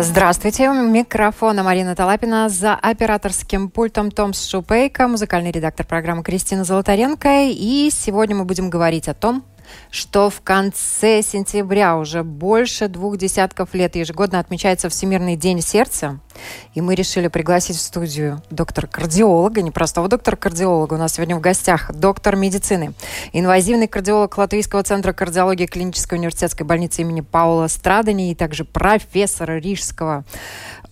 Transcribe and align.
Здравствуйте, 0.00 0.70
у 0.70 0.74
микрофона 0.74 1.64
Марина 1.64 1.96
Талапина, 1.96 2.48
за 2.48 2.76
операторским 2.76 3.68
пультом 3.68 4.12
Томс 4.12 4.46
Шупейко, 4.46 5.08
музыкальный 5.08 5.50
редактор 5.50 5.84
программы 5.84 6.22
Кристина 6.22 6.62
Золотаренко. 6.62 7.48
И 7.48 7.90
сегодня 7.90 8.36
мы 8.36 8.44
будем 8.44 8.70
говорить 8.70 9.08
о 9.08 9.14
том, 9.14 9.42
что 9.90 10.30
в 10.30 10.40
конце 10.40 11.22
сентября 11.22 11.96
уже 11.96 12.22
больше 12.22 12.88
двух 12.88 13.16
десятков 13.16 13.74
лет 13.74 13.96
ежегодно 13.96 14.38
отмечается 14.38 14.88
Всемирный 14.88 15.36
день 15.36 15.62
сердца. 15.62 16.20
И 16.74 16.80
мы 16.80 16.94
решили 16.94 17.28
пригласить 17.28 17.76
в 17.76 17.80
студию 17.80 18.42
доктора-кардиолога, 18.50 19.62
не 19.62 19.70
простого 19.70 20.08
доктора-кардиолога, 20.08 20.94
у 20.94 20.98
нас 20.98 21.14
сегодня 21.14 21.36
в 21.36 21.40
гостях 21.40 21.92
доктор 21.92 22.36
медицины, 22.36 22.94
инвазивный 23.32 23.88
кардиолог 23.88 24.38
Латвийского 24.38 24.82
центра 24.82 25.12
кардиологии 25.12 25.66
клинической 25.66 26.18
университетской 26.18 26.64
больницы 26.64 27.02
имени 27.02 27.22
Паула 27.22 27.66
Страдани 27.66 28.30
и 28.30 28.34
также 28.34 28.64
профессор 28.64 29.50
Рижского 29.52 30.24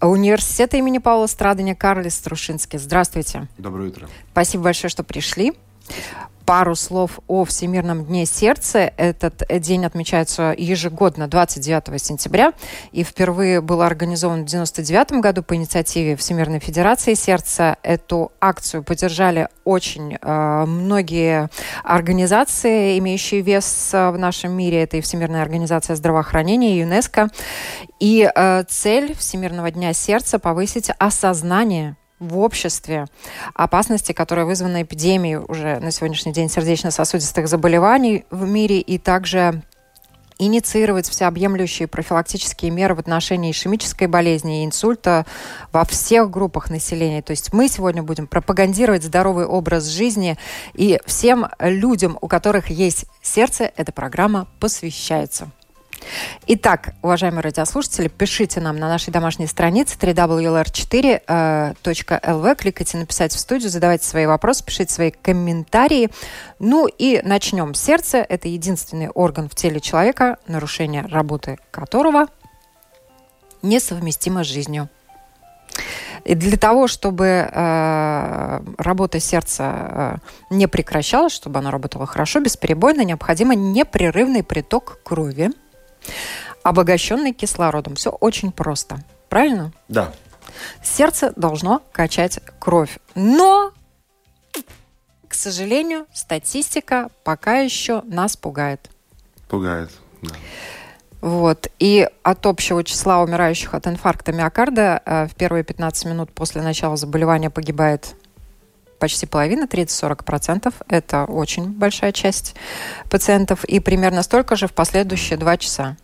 университета 0.01 0.77
имени 0.77 0.99
Паула 0.99 1.27
Страдания 1.27 1.75
Карлис 1.75 2.15
Струшинский. 2.17 2.79
Здравствуйте. 2.79 3.49
Доброе 3.59 3.89
утро. 3.89 4.09
Спасибо 4.33 4.65
большое, 4.65 4.91
что 4.91 5.05
пришли 5.05 5.55
пару 6.47 6.77
слов 6.77 7.19
о 7.27 7.45
Всемирном 7.45 8.05
дне 8.05 8.25
сердца. 8.25 8.93
Этот 8.97 9.43
день 9.61 9.85
отмечается 9.85 10.55
ежегодно 10.57 11.27
29 11.27 12.01
сентября 12.01 12.53
и 12.93 13.03
впервые 13.03 13.61
был 13.61 13.83
организован 13.83 14.47
в 14.47 14.49
1999 14.49 15.21
году 15.21 15.43
по 15.43 15.57
инициативе 15.57 16.17
Всемирной 16.17 16.61
Федерации 16.61 17.15
сердца. 17.15 17.77
Эту 17.83 18.31
акцию 18.41 18.85
поддержали 18.85 19.49
очень 19.65 20.17
э, 20.21 20.65
многие 20.67 21.51
организации, 21.83 22.99
имеющие 23.01 23.41
вес 23.41 23.91
в 23.93 24.15
нашем 24.17 24.53
мире. 24.53 24.85
Это 24.85 24.97
и 24.97 25.01
Всемирная 25.01 25.43
организация 25.43 25.97
здравоохранения, 25.97 26.77
и 26.77 26.81
ЮНЕСКО. 26.81 27.29
И 27.99 28.31
э, 28.33 28.63
цель 28.69 29.17
Всемирного 29.17 29.73
дня 29.73 29.93
сердца 29.93 30.39
повысить 30.39 30.91
осознание 30.99 31.97
в 32.19 32.39
обществе 32.39 33.07
опасности, 33.55 34.13
которые 34.13 34.47
вызваны 34.47 34.83
эпидемией 34.83 35.37
уже 35.37 35.79
на 35.81 35.91
сегодняшний 35.91 36.33
день 36.33 36.49
сердечно-сосудистых 36.49 37.49
заболеваний 37.49 38.25
в 38.31 38.49
мире 38.49 38.81
и 38.81 38.99
также 38.99 39.63
инициировать 40.39 41.09
всеобъемлющие 41.09 41.89
профилактические 41.89 42.71
меры 42.71 42.95
в 42.95 42.99
отношении 42.99 43.51
ишемической 43.51 44.07
болезни 44.07 44.63
и 44.63 44.67
инсульта 44.67 45.25
во 45.73 45.85
всех 45.85 46.31
группах 46.31 46.71
населения. 46.71 47.23
То 47.23 47.31
есть 47.31 47.53
мы 47.53 47.69
сегодня 47.69 48.03
будем 48.03 48.27
пропагандировать 48.27 49.03
здоровый 49.03 49.47
образ 49.47 49.87
жизни, 49.87 50.37
и 50.75 51.01
всем 51.07 51.47
людям, 51.59 52.19
у 52.21 52.29
которых 52.29 52.69
есть 52.69 53.07
сердце, 53.23 53.73
эта 53.77 53.93
программа 53.93 54.47
посвящается. 54.61 55.51
Итак, 56.47 56.95
уважаемые 57.03 57.43
радиослушатели, 57.43 58.09
пишите 58.09 58.61
нам 58.61 58.77
на 58.77 58.89
нашей 58.89 59.11
домашней 59.11 59.47
странице 59.47 59.97
www.lr4.lv, 59.99 62.57
кликайте 62.57 62.99
«Написать 62.99 63.33
в 63.33 63.39
студию», 63.39 63.71
задавайте 63.71 64.07
свои 64.07 64.27
вопросы, 64.27 64.65
пишите 64.65 64.93
свои 64.93 65.11
комментарии. 65.11 66.11
Ну 66.59 66.87
и 66.87 67.21
начнем. 67.25 67.75
Сердце– 67.75 68.19
это 68.29 68.49
единственный 68.49 69.09
орган 69.09 69.49
в 69.49 69.55
теле 69.55 69.81
человека, 69.81 70.37
нарушение 70.47 71.07
работы 71.07 71.59
которого 71.71 72.27
несовместимо 73.63 74.45
с 74.45 74.47
жизнью. 74.47 74.89
И 76.25 76.35
для 76.35 76.57
того, 76.57 76.89
чтобы 76.89 77.27
э, 77.27 78.61
работа 78.79 79.21
сердца 79.21 80.21
э, 80.51 80.53
не 80.55 80.67
прекращалась, 80.67 81.33
чтобы 81.33 81.61
оно 81.61 81.71
работало 81.71 82.07
хорошо, 82.07 82.41
бесперебойно, 82.41 83.03
необходимо 83.03 83.55
непрерывный 83.55 84.43
приток 84.43 84.99
крови– 85.05 85.53
обогащенный 86.63 87.33
кислородом. 87.33 87.95
Все 87.95 88.11
очень 88.11 88.53
просто. 88.53 89.05
Правильно? 89.29 89.73
Да. 89.89 90.13
Сердце 90.83 91.33
должно 91.37 91.83
качать 91.93 92.41
кровь. 92.59 92.99
Но, 93.15 93.73
к 95.29 95.35
сожалению, 95.35 96.07
статистика 96.13 97.11
пока 97.25 97.59
еще 97.59 98.03
нас 98.03 98.37
пугает. 98.37 98.91
Пугает, 99.49 99.91
да. 100.23 100.35
Вот. 101.21 101.69
И 101.79 102.09
от 102.23 102.47
общего 102.47 102.85
числа 102.85 103.23
умирающих 103.23 103.75
от 103.75 103.87
инфаркта 103.87 104.33
миокарда 104.33 105.03
э, 105.05 105.27
в 105.27 105.35
первые 105.35 105.65
15 105.65 106.05
минут 106.07 106.33
после 106.33 106.63
начала 106.63 106.97
заболевания 106.97 107.51
погибает 107.51 108.15
почти 108.99 109.27
половина, 109.27 109.65
30-40%. 109.65 110.73
Это 110.89 111.25
очень 111.25 111.71
большая 111.71 112.13
часть 112.13 112.55
пациентов. 113.11 113.65
И 113.65 113.81
примерно 113.81 114.23
столько 114.23 114.57
же 114.57 114.67
в 114.67 114.73
последующие 114.73 115.39
два 115.39 115.57
часа. 115.57 115.97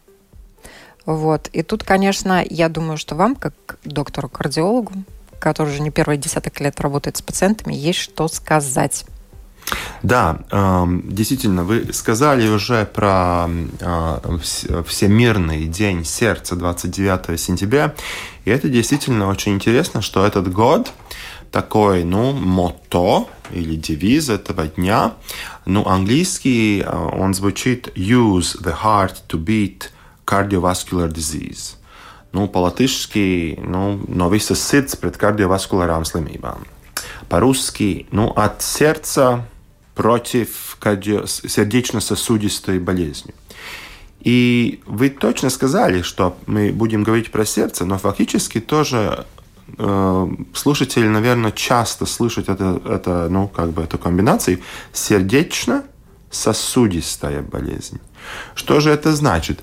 Вот. 1.05 1.49
И 1.53 1.63
тут, 1.63 1.83
конечно, 1.85 2.45
я 2.49 2.69
думаю, 2.69 2.97
что 2.97 3.15
вам, 3.15 3.35
как 3.35 3.55
доктору-кардиологу, 3.85 4.93
который 5.39 5.71
уже 5.71 5.83
не 5.83 5.91
первый 5.91 6.17
десяток 6.17 6.61
лет 6.61 6.81
работает 6.81 7.17
с 7.17 7.23
пациентами, 7.23 7.75
есть 7.75 7.99
что 7.99 8.29
сказать. 8.29 9.05
Да, 10.03 10.41
эм, 10.51 11.05
действительно, 11.09 11.65
вы 11.65 11.93
сказали 11.93 12.49
уже 12.49 12.85
про 12.85 13.49
э, 13.81 14.39
Всемирный 14.87 15.67
день 15.67 16.05
сердца 16.05 16.57
29 16.57 17.39
сентября, 17.41 17.95
и 18.45 18.51
это 18.51 18.69
действительно 18.69 19.29
очень 19.29 19.55
интересно, 19.55 20.03
что 20.03 20.27
этот 20.27 20.53
год 20.53 20.93
такой, 21.53 22.03
ну, 22.05 22.33
мото 22.33 23.29
или 23.53 23.77
девиз 23.77 24.31
этого 24.31 24.67
дня. 24.67 25.13
Ну, 25.67 25.87
английский 25.87 26.81
э, 26.81 26.91
он 26.91 27.35
звучит 27.35 27.93
«Use 27.95 28.61
the 28.61 28.75
heart 28.83 29.23
to 29.29 29.39
beat 29.39 29.91
cardiovascular 30.27 31.13
disease». 31.13 31.77
Nu, 32.33 32.49
по-латышски, 32.49 33.59
ну, 33.63 34.01
no 34.09 34.31
visas 34.31 34.57
sirds 34.57 34.97
pret 34.97 35.19
кардиоваскулярām 35.21 36.07
slimībām. 36.09 36.65
По-русски, 37.29 38.07
ну, 38.11 38.33
от 38.35 38.63
сердца 38.63 39.45
против 39.95 40.79
кардио... 40.81 41.27
сердечно-сосудистой 41.27 42.79
болезни. 42.79 43.35
И 44.21 44.81
вы 44.87 45.11
точно 45.11 45.51
сказали, 45.51 46.01
что 46.01 46.39
мы 46.47 46.73
будем 46.73 47.03
говорить 47.03 47.31
про 47.31 47.45
сердце, 47.45 47.85
но 47.85 47.99
фактически 47.99 48.61
тоже 48.61 49.27
Э, 49.79 50.29
слушатели, 50.55 51.09
наверное, 51.09 51.53
часто 51.53 52.07
слышат 52.07 52.49
это, 52.49 52.81
это, 52.85 53.29
ну, 53.31 53.47
как 53.49 53.71
бы 53.71 53.83
эту 53.83 53.99
комбинацию 53.99 54.61
сердечно-сосудистая 54.93 57.43
болезнь. 57.43 58.01
Что 58.55 58.81
же 58.81 58.91
это 58.91 59.15
значит? 59.15 59.61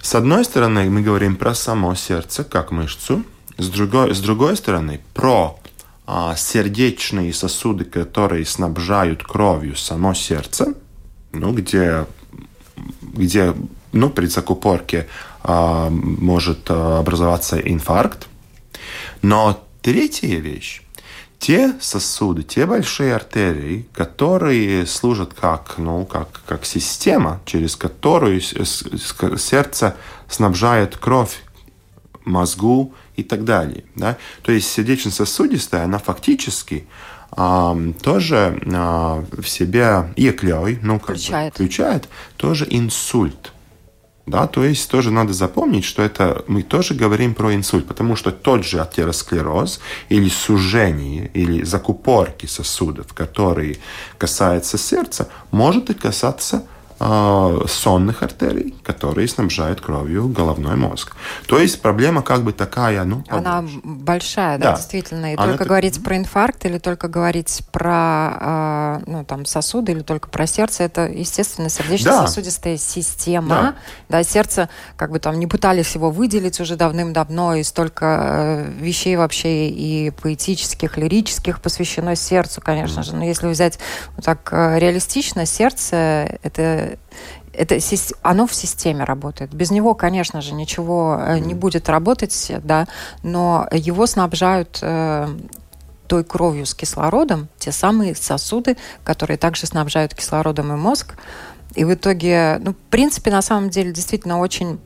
С 0.00 0.14
одной 0.14 0.44
стороны, 0.44 0.88
мы 0.90 1.02
говорим 1.02 1.36
про 1.36 1.54
само 1.54 1.94
сердце 1.94 2.44
как 2.44 2.70
мышцу, 2.70 3.24
с 3.58 3.68
другой, 3.68 4.14
с 4.14 4.20
другой 4.20 4.56
стороны, 4.56 5.00
про 5.12 5.58
а, 6.06 6.34
сердечные 6.36 7.32
сосуды, 7.32 7.84
которые 7.84 8.44
снабжают 8.44 9.22
кровью 9.22 9.76
само 9.76 10.14
сердце, 10.14 10.74
ну, 11.32 11.52
где, 11.52 12.06
где 13.02 13.54
ну, 13.92 14.10
при 14.10 14.26
закупорке 14.26 15.06
а, 15.42 15.88
может 15.90 16.66
а, 16.68 16.98
образоваться 16.98 17.58
инфаркт, 17.58 18.28
но 19.24 19.58
третья 19.80 20.36
вещь 20.36 20.82
те 21.38 21.74
сосуды, 21.80 22.42
те 22.42 22.66
большие 22.66 23.14
артерии, 23.14 23.86
которые 23.94 24.86
служат 24.86 25.32
как, 25.34 25.74
ну, 25.78 26.04
как, 26.04 26.42
как 26.46 26.66
система, 26.66 27.40
через 27.46 27.74
которую 27.74 28.40
сердце 28.40 29.96
снабжает 30.28 30.96
кровь 30.98 31.42
мозгу 32.26 32.94
и 33.16 33.22
так 33.22 33.44
далее. 33.44 33.84
Да? 33.94 34.18
То 34.42 34.52
есть 34.52 34.70
сердечно-сосудистая, 34.70 35.84
она 35.84 35.98
фактически 35.98 36.86
а, 37.30 37.76
тоже 38.02 38.60
а, 38.74 39.24
в 39.32 39.48
себе 39.48 40.12
иеклей, 40.16 40.78
ну, 40.82 40.98
как 40.98 41.16
включает. 41.16 41.52
Бы, 41.52 41.56
включает 41.56 42.08
тоже 42.36 42.66
инсульт. 42.68 43.53
Да, 44.26 44.46
то 44.46 44.64
есть 44.64 44.90
тоже 44.90 45.10
надо 45.10 45.34
запомнить, 45.34 45.84
что 45.84 46.02
это 46.02 46.44
мы 46.46 46.62
тоже 46.62 46.94
говорим 46.94 47.34
про 47.34 47.54
инсульт, 47.54 47.86
потому 47.86 48.16
что 48.16 48.32
тот 48.32 48.64
же 48.64 48.80
атеросклероз 48.80 49.80
или 50.08 50.30
сужение, 50.30 51.30
или 51.34 51.62
закупорки 51.62 52.46
сосудов, 52.46 53.12
которые 53.12 53.76
касаются 54.16 54.78
сердца, 54.78 55.28
может 55.50 55.90
и 55.90 55.94
касаться 55.94 56.66
сонных 56.98 58.22
артерий, 58.22 58.74
которые 58.82 59.28
снабжают 59.28 59.80
кровью 59.80 60.28
головной 60.28 60.76
мозг. 60.76 61.16
То 61.46 61.58
есть 61.58 61.82
проблема 61.82 62.22
как 62.22 62.42
бы 62.42 62.52
такая, 62.52 63.04
ну, 63.04 63.22
побольше. 63.22 63.48
Она 63.48 63.64
большая, 63.82 64.58
да, 64.58 64.70
да. 64.70 64.76
действительно. 64.76 65.32
И 65.32 65.36
Она 65.36 65.44
только 65.44 65.58
так... 65.58 65.68
говорить 65.68 66.02
про 66.02 66.16
инфаркт 66.16 66.64
или 66.64 66.78
только 66.78 67.08
говорить 67.08 67.62
про 67.72 68.38
э, 68.40 69.00
ну, 69.06 69.24
там, 69.24 69.44
сосуды 69.44 69.92
или 69.92 70.00
только 70.00 70.28
про 70.28 70.46
сердце, 70.46 70.84
это, 70.84 71.06
естественно, 71.06 71.68
сердечно-сосудистая 71.68 72.74
да. 72.74 72.78
система. 72.78 73.48
Да. 73.48 73.74
да, 74.08 74.22
сердце, 74.22 74.68
как 74.96 75.10
бы 75.10 75.18
там 75.18 75.38
не 75.38 75.46
пытались 75.46 75.94
его 75.94 76.10
выделить 76.10 76.60
уже 76.60 76.76
давным-давно, 76.76 77.54
и 77.56 77.62
столько 77.62 78.66
э, 78.66 78.70
вещей 78.80 79.16
вообще 79.16 79.68
и 79.68 80.10
поэтических, 80.10 80.96
лирических 80.96 81.60
посвящено 81.60 82.16
сердцу, 82.16 82.60
конечно 82.60 83.00
mm. 83.00 83.04
же. 83.04 83.16
Но 83.16 83.24
если 83.24 83.48
взять 83.48 83.78
вот 84.16 84.24
так 84.24 84.48
э, 84.52 84.78
реалистично, 84.78 85.46
сердце 85.46 86.38
это 86.42 86.93
это, 87.56 87.78
оно 88.22 88.46
в 88.46 88.54
системе 88.54 89.04
работает. 89.04 89.52
Без 89.54 89.70
него, 89.70 89.94
конечно 89.94 90.40
же, 90.40 90.54
ничего 90.54 91.18
э, 91.20 91.38
не 91.38 91.54
будет 91.54 91.88
работать, 91.88 92.52
да, 92.62 92.86
но 93.22 93.66
его 93.72 94.06
снабжают 94.06 94.78
э, 94.82 95.28
той 96.06 96.24
кровью 96.24 96.66
с 96.66 96.74
кислородом, 96.74 97.48
те 97.58 97.72
самые 97.72 98.14
сосуды, 98.14 98.76
которые 99.04 99.36
также 99.36 99.66
снабжают 99.66 100.14
кислородом 100.14 100.72
и 100.72 100.76
мозг. 100.76 101.14
И 101.74 101.84
в 101.84 101.92
итоге, 101.94 102.60
ну, 102.60 102.72
в 102.72 102.90
принципе, 102.90 103.30
на 103.30 103.42
самом 103.42 103.70
деле, 103.70 103.92
действительно 103.92 104.38
очень 104.38 104.78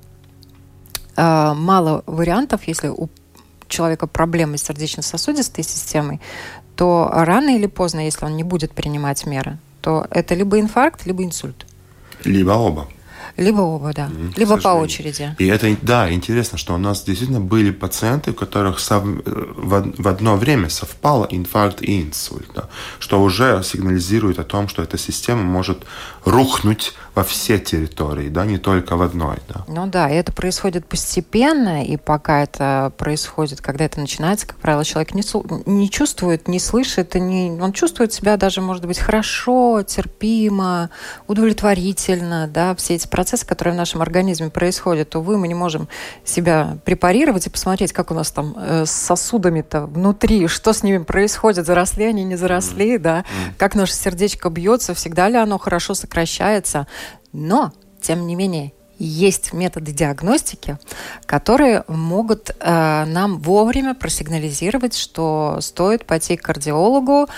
э, 1.17 1.53
мало 1.55 2.03
вариантов, 2.06 2.62
если 2.64 2.88
у 2.88 3.09
человека 3.69 4.06
проблемы 4.06 4.56
с 4.56 4.62
сердечно-сосудистой 4.62 5.64
системой, 5.64 6.21
то 6.76 7.11
рано 7.12 7.56
или 7.56 7.67
поздно, 7.67 8.00
если 8.00 8.25
он 8.25 8.37
не 8.37 8.44
будет 8.44 8.73
принимать 8.73 9.26
меры, 9.26 9.59
то 9.81 10.06
это 10.11 10.35
либо 10.35 10.59
инфаркт, 10.61 11.05
либо 11.06 11.25
инсульт. 11.25 11.67
Либо 12.25 12.53
оба. 12.53 12.88
Либо 13.38 13.61
оба, 13.61 13.93
да. 13.94 14.08
Mm, 14.08 14.32
Либо 14.37 14.56
по 14.56 14.69
очереди. 14.69 15.35
И 15.38 15.46
это, 15.46 15.75
да, 15.81 16.12
интересно, 16.12 16.58
что 16.58 16.75
у 16.75 16.79
нас 16.79 17.05
действительно 17.05 17.40
были 17.40 17.70
пациенты, 17.70 18.32
у 18.32 18.35
которых 18.35 18.81
сов... 18.81 19.05
в, 19.05 19.93
в 19.96 20.08
одно 20.08 20.37
время 20.37 20.69
совпало 20.69 21.26
инфаркт 21.31 21.81
и 21.81 22.02
инсульт, 22.02 22.50
да, 22.55 22.69
что 22.99 23.23
уже 23.23 23.62
сигнализирует 23.62 24.40
о 24.40 24.44
том, 24.44 24.67
что 24.67 24.82
эта 24.82 24.99
система 24.99 25.43
может 25.43 25.85
рухнуть 26.25 26.94
во 27.14 27.25
все 27.25 27.58
территории, 27.58 28.29
да, 28.29 28.44
не 28.44 28.58
только 28.58 28.96
в 28.96 29.02
одной. 29.02 29.38
Да. 29.49 29.64
Ну 29.67 29.87
да, 29.87 30.11
и 30.11 30.14
это 30.14 30.32
происходит 30.32 30.87
постепенно, 30.87 31.85
и 31.85 31.96
пока 31.96 32.43
это 32.43 32.93
происходит, 32.96 33.61
когда 33.61 33.85
это 33.85 34.00
начинается, 34.00 34.46
как 34.46 34.56
правило, 34.56 34.85
человек 34.85 35.14
не, 35.14 35.23
не 35.67 35.90
чувствует, 35.90 36.49
не 36.49 36.61
слышит, 36.61 37.17
и 37.17 37.20
не, 37.20 37.50
он 37.61 37.73
чувствует 37.73 38.12
себя 38.12 38.37
даже, 38.37 38.61
может 38.61 38.85
быть, 38.87 38.99
хорошо, 38.99 39.82
терпимо, 39.82 40.90
удовлетворительно, 41.26 42.46
да, 42.46 42.75
все 42.75 42.94
эти 42.94 43.08
процессы, 43.08 43.27
которые 43.44 43.75
в 43.75 43.76
нашем 43.76 44.02
организме 44.02 44.50
происходят. 44.50 45.14
Увы, 45.16 45.38
мы 45.38 45.48
не 45.48 45.54
можем 45.54 45.88
себя 46.25 46.78
препарировать 46.84 47.46
и 47.46 47.50
посмотреть, 47.50 47.92
как 47.92 48.10
у 48.10 48.14
нас 48.14 48.30
там 48.30 48.54
э, 48.56 48.84
с 48.86 48.90
сосудами-то 48.90 49.86
внутри, 49.86 50.46
что 50.48 50.72
с 50.72 50.82
ними 50.82 50.98
происходит, 50.98 51.66
заросли 51.66 52.04
они, 52.04 52.25
не 52.25 52.36
заросли, 52.36 52.96
mm-hmm. 52.96 52.98
да, 52.98 53.19
mm-hmm. 53.20 53.52
как 53.58 53.75
наше 53.75 53.94
сердечко 53.94 54.50
бьется, 54.50 54.94
всегда 54.94 55.28
ли 55.28 55.36
оно 55.36 55.58
хорошо 55.58 55.94
сокращается. 55.94 56.86
Но, 57.32 57.72
тем 58.00 58.26
не 58.26 58.34
менее, 58.34 58.72
есть 58.98 59.52
методы 59.52 59.92
диагностики, 59.92 60.78
которые 61.25 61.84
могут 61.86 62.50
э, 62.50 63.04
нам 63.06 63.38
вовремя 63.38 63.94
просигнализировать, 63.94 64.96
что 64.96 65.58
стоит 65.60 66.04
пойти 66.04 66.36
к 66.36 66.42
кардиологу 66.42 67.28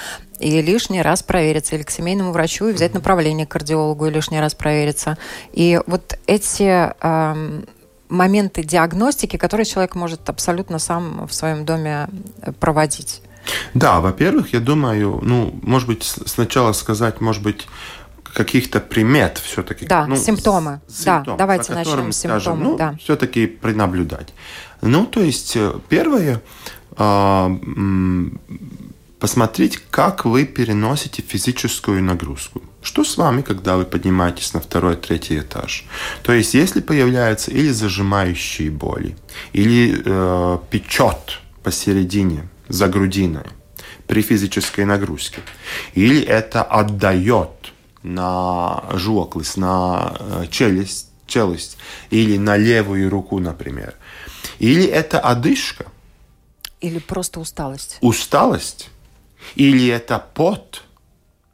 и 0.40 0.62
лишний 0.62 1.02
раз 1.02 1.22
провериться, 1.22 1.76
или 1.76 1.82
к 1.82 1.90
семейному 1.90 2.32
врачу 2.32 2.68
и 2.68 2.72
взять 2.72 2.94
направление 2.94 3.46
к 3.46 3.50
кардиологу 3.50 4.06
и 4.06 4.10
лишний 4.10 4.40
раз 4.40 4.54
провериться. 4.54 5.18
И 5.52 5.80
вот 5.86 6.18
эти 6.26 6.92
э, 7.00 7.62
моменты 8.08 8.62
диагностики, 8.62 9.36
которые 9.36 9.66
человек 9.66 9.94
может 9.94 10.28
абсолютно 10.28 10.78
сам 10.78 11.26
в 11.26 11.32
своем 11.32 11.64
доме 11.64 12.08
проводить. 12.58 13.22
Да, 13.74 14.00
во-первых, 14.00 14.52
я 14.52 14.60
думаю, 14.60 15.20
ну, 15.22 15.58
может 15.62 15.88
быть, 15.88 16.04
сначала 16.04 16.72
сказать, 16.72 17.20
может 17.20 17.42
быть, 17.42 17.66
каких-то 18.34 18.80
примет 18.80 19.38
все-таки. 19.38 19.86
Да, 19.86 20.06
ну, 20.06 20.16
симптомы. 20.16 20.80
симптомы. 20.88 21.24
Да, 21.26 21.36
давайте 21.36 21.72
начнем 21.72 22.12
с 22.12 22.18
симптомов. 22.18 22.58
Ну, 22.58 22.76
да. 22.76 22.94
все-таки 23.02 23.46
пренаблюдать. 23.46 24.32
Ну, 24.82 25.06
то 25.06 25.20
есть, 25.20 25.56
э, 25.56 25.74
первое, 25.88 26.40
а, 26.96 27.48
посмотреть, 29.20 29.78
как 29.90 30.24
вы 30.24 30.46
переносите 30.46 31.22
физическую 31.22 32.02
нагрузку. 32.02 32.62
Что 32.82 33.04
с 33.04 33.18
вами, 33.18 33.42
когда 33.42 33.76
вы 33.76 33.84
поднимаетесь 33.84 34.54
на 34.54 34.60
второй, 34.60 34.96
третий 34.96 35.38
этаж? 35.38 35.84
То 36.22 36.32
есть, 36.32 36.54
если 36.54 36.80
появляются 36.80 37.50
или 37.50 37.70
зажимающие 37.70 38.70
боли, 38.70 39.16
или 39.52 40.02
э, 40.04 40.58
печет 40.70 41.40
посередине, 41.62 42.48
за 42.68 42.88
грудиной, 42.88 43.44
при 44.06 44.22
физической 44.22 44.84
нагрузке, 44.84 45.40
или 45.94 46.22
это 46.22 46.62
отдает 46.62 47.72
на 48.02 48.82
жуоклыс, 48.94 49.56
на 49.56 50.16
э, 50.18 50.46
челюсть, 50.50 51.10
челюсть 51.26 51.76
или 52.10 52.38
на 52.38 52.56
левую 52.56 53.10
руку, 53.10 53.38
например. 53.38 53.94
Или 54.58 54.84
это 54.84 55.20
одышка. 55.20 55.86
Или 56.80 56.98
просто 56.98 57.40
усталость. 57.40 57.98
Усталость. 58.00 58.88
Или 59.54 59.88
это 59.88 60.18
пот. 60.18 60.84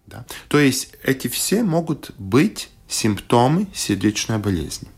Да? 0.06 0.24
То 0.48 0.58
есть 0.58 0.94
эти 1.02 1.28
все 1.28 1.62
могут 1.62 2.12
быть 2.18 2.68
симптомы 2.88 3.66
сердечной 3.74 4.38
болезни. 4.38 4.88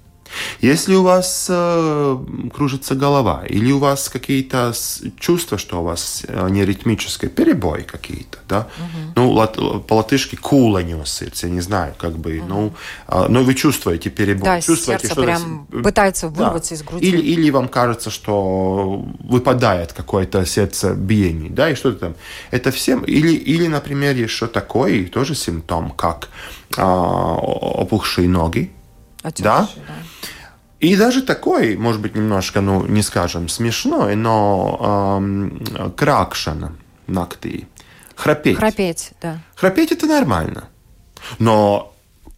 Если 0.61 0.95
у 0.95 1.03
вас 1.03 1.47
э, 1.49 2.19
кружится 2.55 2.95
голова, 2.95 3.45
или 3.49 3.73
у 3.73 3.79
вас 3.79 4.09
какие-то 4.09 4.73
чувства, 5.19 5.59
что 5.59 5.81
у 5.81 5.85
вас 5.85 6.25
э, 6.27 6.49
неритмическое, 6.51 7.31
перебой 7.31 7.83
какие-то, 7.83 8.39
да, 8.49 8.69
угу. 8.79 9.13
ну, 9.17 9.31
лат, 9.33 9.57
по-латышски 9.87 10.37
куланиус, 10.37 11.23
я 11.43 11.49
не 11.49 11.61
знаю, 11.61 11.95
как 11.97 12.19
бы, 12.19 12.39
угу. 12.39 12.47
ну, 12.47 12.73
э, 13.09 13.27
но 13.29 13.43
вы 13.43 13.55
чувствуете 13.55 14.11
перебой, 14.11 14.45
да, 14.45 14.61
чувствуете, 14.61 15.09
сердце 15.09 15.15
что 15.15 15.23
прям 15.23 15.67
пытается 15.67 16.29
вырваться 16.29 16.71
да. 16.71 16.77
из 16.77 16.83
груди. 16.83 17.07
Или, 17.07 17.19
или 17.19 17.51
вам 17.51 17.69
кажется, 17.69 18.11
что 18.11 19.05
выпадает 19.21 19.93
какое-то 19.93 20.45
сердцебиение, 20.45 21.51
да, 21.51 21.71
и 21.71 21.75
что-то 21.75 21.99
там. 21.99 22.15
Это 22.51 22.71
всем, 22.71 23.05
или, 23.05 23.33
или, 23.33 23.67
например, 23.67 24.17
еще 24.17 24.47
такой 24.47 25.05
тоже 25.05 25.35
симптом, 25.35 25.91
как 25.91 26.29
э, 26.77 26.81
опухшие 26.83 28.29
ноги, 28.29 28.71
Отечный, 29.23 29.45
да? 29.45 29.69
да. 29.77 29.95
И 30.81 30.97
даже 30.97 31.23
такой, 31.23 31.77
может 31.77 32.01
быть, 32.01 32.15
немножко, 32.15 32.61
ну, 32.61 32.87
не 32.87 33.03
скажем, 33.03 33.49
смешной, 33.49 34.15
но 34.15 35.19
эм, 35.21 35.93
кракшен 35.97 36.77
ногти. 37.09 37.67
Храпеть. 38.15 38.59
Храпеть, 38.59 39.13
да. 39.21 39.39
Храпеть 39.57 39.93
это 39.93 40.07
нормально. 40.07 40.69
Но 41.39 41.95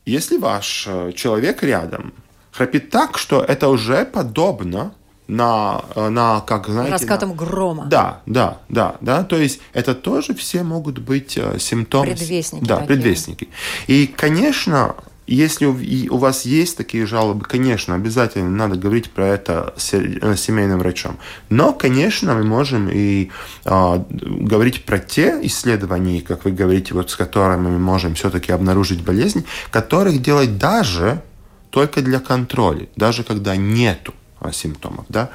если 0.06 0.38
ваш 0.38 0.86
э, 0.88 1.12
человек 1.14 1.62
рядом 1.62 2.12
храпит 2.52 2.90
так, 2.90 3.18
что 3.18 3.42
это 3.42 3.68
уже 3.68 4.04
подобно 4.04 4.94
на, 5.28 5.84
э, 5.94 6.08
на 6.08 6.40
как 6.40 6.68
знаете... 6.68 6.92
Раскатом 6.92 7.30
на... 7.30 7.34
грома. 7.34 7.86
Да, 7.86 8.22
да, 8.26 8.58
да, 8.68 8.96
да. 9.00 9.24
То 9.24 9.36
есть 9.36 9.60
это 9.72 9.94
тоже 9.94 10.34
все 10.34 10.62
могут 10.62 10.98
быть 10.98 11.36
э, 11.36 11.58
симптомы... 11.58 12.06
Предвестники. 12.06 12.64
Да, 12.64 12.76
такие. 12.76 12.88
предвестники. 12.88 13.48
И, 13.86 14.06
конечно, 14.06 14.96
если 15.34 15.66
у 15.66 16.16
вас 16.16 16.44
есть 16.44 16.76
такие 16.76 17.06
жалобы, 17.06 17.44
конечно, 17.44 17.94
обязательно 17.94 18.50
надо 18.50 18.76
говорить 18.76 19.10
про 19.10 19.26
это 19.28 19.74
с 19.76 19.94
э, 19.94 20.36
семейным 20.36 20.80
врачом. 20.80 21.18
Но, 21.48 21.72
конечно, 21.72 22.34
мы 22.34 22.44
можем 22.44 22.88
и 22.90 23.30
э, 23.64 24.04
говорить 24.10 24.84
про 24.84 24.98
те 24.98 25.38
исследования, 25.42 26.20
как 26.20 26.44
вы 26.44 26.50
говорите, 26.50 26.94
вот 26.94 27.10
с 27.10 27.16
которыми 27.16 27.68
мы 27.68 27.78
можем 27.78 28.14
все-таки 28.14 28.52
обнаружить 28.52 29.02
болезнь, 29.02 29.44
которых 29.70 30.20
делать 30.20 30.58
даже 30.58 31.22
только 31.70 32.02
для 32.02 32.18
контроля, 32.18 32.88
даже 32.96 33.22
когда 33.22 33.56
нету 33.56 34.14
а, 34.40 34.52
симптомов. 34.52 35.04
Да? 35.08 35.30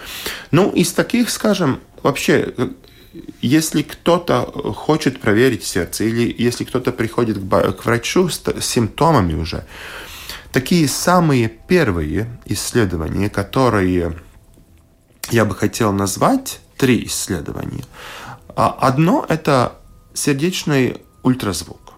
Ну, 0.52 0.72
из 0.72 0.92
таких, 0.92 1.30
скажем, 1.30 1.80
вообще 2.04 2.54
если 3.42 3.82
кто-то 3.82 4.42
хочет 4.74 5.20
проверить 5.20 5.64
сердце, 5.64 6.06
или 6.06 6.34
если 6.38 6.64
кто-то 6.64 6.92
приходит 6.92 7.38
к 7.38 7.86
врачу 7.86 8.30
с 8.30 8.42
симптомами 8.62 9.34
уже, 9.34 9.66
такие 10.52 10.88
самые 10.88 11.48
первые 11.50 12.40
исследования, 12.46 13.30
которые 13.30 14.18
я 15.32 15.46
бы 15.46 15.56
хотел 15.56 15.92
назвать, 15.92 16.60
три 16.78 17.06
исследования. 17.06 17.84
А, 18.56 18.70
одно– 18.80 19.26
это 19.30 19.74
сердечный 20.14 21.02
ультразвук. 21.24 21.94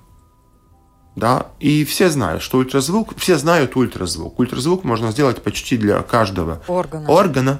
Да? 1.15 1.47
И 1.59 1.83
все 1.83 2.09
знают, 2.09 2.43
что 2.43 2.59
ультразвук, 2.59 3.17
все 3.17 3.37
знают 3.37 3.75
ультразвук. 3.75 4.39
Ультразвук 4.39 4.83
можно 4.83 5.11
сделать 5.11 5.41
почти 5.41 5.77
для 5.77 6.01
каждого 6.03 6.61
органа. 6.67 7.09
органа. 7.09 7.59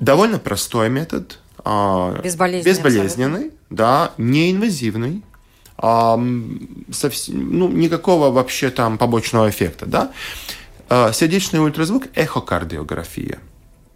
Довольно 0.00 0.38
простой 0.38 0.88
метод– 0.88 1.38
безболезненный, 2.22 2.62
безболезненный 2.62 3.50
да, 3.70 4.12
неинвазивный, 4.18 5.22
совсем, 6.92 7.58
ну, 7.58 7.68
никакого 7.68 8.30
вообще 8.30 8.70
там 8.70 8.98
побочного 8.98 9.48
эффекта, 9.50 9.86
да. 9.86 10.12
А, 10.88 11.12
сердечный 11.12 11.60
ультразвук– 11.60 12.04
эхокардиография. 12.14 13.38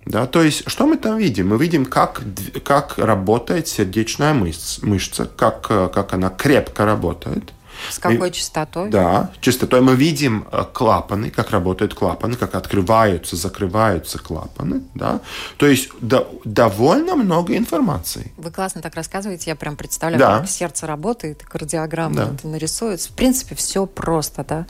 Да, 0.05 0.27
то 0.27 0.43
есть, 0.43 0.69
что 0.69 0.87
мы 0.87 0.97
там 0.97 1.19
видим? 1.19 1.49
Мы 1.49 1.59
видим, 1.59 1.85
как, 1.85 2.23
как 2.65 2.97
работает 2.99 3.69
сердечная 3.69 4.35
мышца, 4.35 4.85
мышца 4.87 5.27
как, 5.27 5.63
как 5.63 6.13
она 6.15 6.31
крепко 6.31 6.85
работает. 6.85 7.53
С 7.91 7.99
какой 7.99 8.31
частотой? 8.31 8.91
Да, 8.91 9.31
частотой 9.41 9.81
мы 9.81 9.95
видим 9.95 10.47
э, 10.51 10.65
клапаны, 10.73 11.31
как 11.31 11.51
работают 11.51 11.95
клапаны, 11.95 12.37
как 12.37 12.55
открываются, 12.55 13.37
закрываются 13.37 14.19
клапаны, 14.19 14.83
да. 14.95 15.21
То 15.57 15.67
есть 15.67 15.91
до, 16.01 16.29
довольно 16.45 17.17
много 17.17 17.57
информации. 17.57 18.33
Вы 18.37 18.51
классно 18.51 18.83
так 18.83 18.95
рассказываете, 18.95 19.51
я 19.51 19.57
прям 19.57 19.77
представляю, 19.77 20.21
да. 20.21 20.39
как 20.41 20.49
сердце 20.49 20.87
работает, 20.87 21.43
кардиограмма 21.43 22.15
да. 22.15 22.31
это 22.35 22.49
нарисуется. 22.49 23.11
В 23.11 23.13
принципе, 23.13 23.55
все 23.55 23.87
просто, 23.87 24.45
да. 24.45 24.67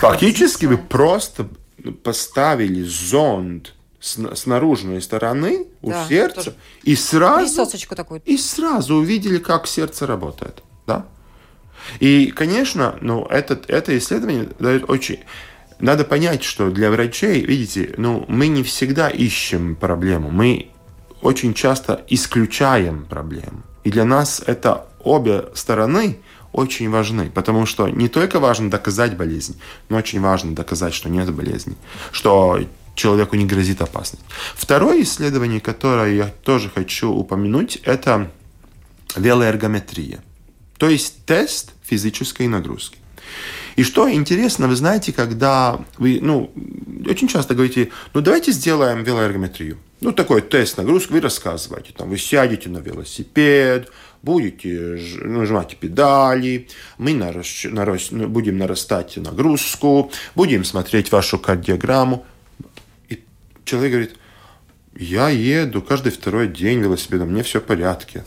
Фактически 0.00 0.66
вы 0.66 0.78
просто 0.78 1.48
поставили 2.02 2.82
зонд 2.82 3.74
с, 4.00 4.18
с 4.18 4.46
наружной 4.46 5.02
стороны 5.02 5.66
у 5.82 5.90
да, 5.90 6.06
сердца 6.08 6.44
тоже. 6.44 6.56
и 6.84 6.96
сразу 6.96 7.66
такую. 7.94 8.22
и 8.24 8.36
сразу 8.36 8.96
увидели, 8.96 9.38
как 9.38 9.66
сердце 9.66 10.06
работает, 10.06 10.62
да. 10.86 11.06
И, 12.00 12.26
конечно, 12.26 12.96
ну, 13.00 13.26
этот, 13.26 13.70
это 13.70 13.96
исследование 13.96 14.48
дает 14.58 14.88
очень... 14.88 15.20
Надо 15.78 16.04
понять, 16.04 16.42
что 16.42 16.70
для 16.70 16.90
врачей, 16.90 17.44
видите, 17.44 17.94
ну, 17.98 18.24
мы 18.28 18.48
не 18.48 18.62
всегда 18.62 19.10
ищем 19.10 19.76
проблему, 19.76 20.30
мы 20.30 20.70
очень 21.20 21.52
часто 21.52 22.02
исключаем 22.08 23.04
проблему. 23.04 23.62
И 23.84 23.90
для 23.90 24.04
нас 24.04 24.42
это 24.46 24.86
обе 25.00 25.44
стороны 25.54 26.18
очень 26.52 26.88
важны, 26.88 27.30
потому 27.30 27.66
что 27.66 27.88
не 27.88 28.08
только 28.08 28.40
важно 28.40 28.70
доказать 28.70 29.16
болезнь, 29.16 29.60
но 29.90 29.98
очень 29.98 30.20
важно 30.20 30.54
доказать, 30.54 30.94
что 30.94 31.10
нет 31.10 31.30
болезни, 31.32 31.76
что 32.10 32.58
человеку 32.94 33.36
не 33.36 33.44
грозит 33.44 33.82
опасность. 33.82 34.24
Второе 34.54 35.02
исследование, 35.02 35.60
которое 35.60 36.14
я 36.14 36.32
тоже 36.44 36.70
хочу 36.74 37.12
упомянуть, 37.12 37.76
это 37.84 38.30
велоэргометрия. 39.14 40.20
То 40.78 40.88
есть 40.88 41.24
тест 41.24 41.72
физической 41.82 42.46
нагрузки. 42.48 42.98
И 43.76 43.82
что 43.82 44.10
интересно, 44.10 44.68
вы 44.68 44.76
знаете, 44.76 45.12
когда 45.12 45.84
вы, 45.98 46.18
ну, 46.22 46.50
очень 47.06 47.28
часто 47.28 47.54
говорите, 47.54 47.90
ну, 48.14 48.22
давайте 48.22 48.52
сделаем 48.52 49.04
велоэргометрию. 49.04 49.76
Ну, 50.00 50.12
такой 50.12 50.40
тест 50.42 50.78
нагрузки, 50.78 51.12
вы 51.12 51.20
рассказываете, 51.20 51.92
там, 51.92 52.08
вы 52.08 52.18
сядете 52.18 52.68
на 52.68 52.78
велосипед, 52.78 53.90
будете 54.22 54.98
нажимать 55.22 55.76
педали, 55.76 56.68
мы 56.98 57.14
наращ, 57.14 57.64
наращ, 57.64 58.08
ну, 58.10 58.28
будем 58.28 58.58
нарастать 58.58 59.16
нагрузку, 59.16 60.10
будем 60.34 60.64
смотреть 60.64 61.12
вашу 61.12 61.38
кардиограмму. 61.38 62.24
И 63.08 63.22
человек 63.64 63.92
говорит, 63.92 64.16
я 64.94 65.28
еду 65.28 65.82
каждый 65.82 66.12
второй 66.12 66.48
день 66.48 66.80
велосипедом, 66.80 67.30
мне 67.30 67.42
все 67.42 67.60
в 67.60 67.64
порядке. 67.64 68.24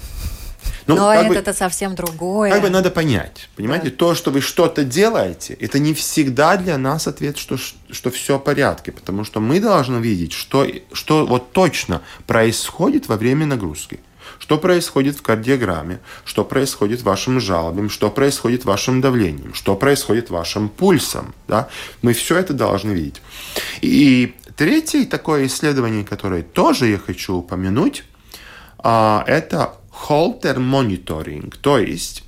Ну, 0.87 0.95
Но 0.95 1.13
это 1.13 1.51
бы, 1.51 1.53
совсем 1.57 1.95
другое. 1.95 2.51
Как 2.51 2.61
бы 2.61 2.69
надо 2.69 2.89
понять, 2.89 3.49
понимаете, 3.55 3.89
да. 3.89 3.95
то, 3.95 4.15
что 4.15 4.31
вы 4.31 4.41
что-то 4.41 4.83
делаете, 4.83 5.53
это 5.53 5.77
не 5.77 5.93
всегда 5.93 6.57
для 6.57 6.77
нас 6.77 7.07
ответ, 7.07 7.37
что, 7.37 7.57
что 7.57 8.09
все 8.09 8.37
в 8.37 8.43
порядке, 8.43 8.91
потому 8.91 9.23
что 9.23 9.39
мы 9.39 9.59
должны 9.59 9.97
видеть, 9.97 10.33
что, 10.33 10.67
что 10.91 11.25
вот 11.25 11.51
точно 11.51 12.01
происходит 12.25 13.07
во 13.07 13.17
время 13.17 13.45
нагрузки. 13.45 13.99
Что 14.37 14.57
происходит 14.57 15.17
в 15.17 15.21
кардиограмме, 15.21 15.99
что 16.23 16.45
происходит 16.45 17.01
в 17.01 17.03
вашем 17.03 17.39
жалобе, 17.39 17.89
что 17.89 18.09
происходит 18.09 18.63
в 18.63 18.65
вашем 18.65 19.01
давлением, 19.01 19.53
что 19.53 19.75
происходит 19.75 20.29
в 20.29 20.33
вашем 20.33 20.69
пульсом. 20.69 21.33
Да? 21.47 21.67
Мы 22.01 22.13
все 22.13 22.37
это 22.37 22.53
должны 22.53 22.91
видеть. 22.91 23.21
И 23.81 24.35
третье 24.55 25.05
такое 25.05 25.47
исследование, 25.47 26.03
которое 26.03 26.43
тоже 26.43 26.87
я 26.87 26.97
хочу 26.97 27.35
упомянуть, 27.35 28.03
а, 28.77 29.23
это 29.27 29.75
холтер 29.99 30.59
мониторинг, 30.59 31.57
то 31.57 31.77
есть 31.77 32.23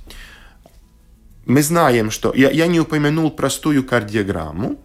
мы 1.46 1.62
знаем, 1.62 2.10
что... 2.10 2.32
Я, 2.34 2.50
я 2.50 2.66
не 2.66 2.80
упомянул 2.80 3.30
простую 3.30 3.82
кардиограмму, 3.84 4.78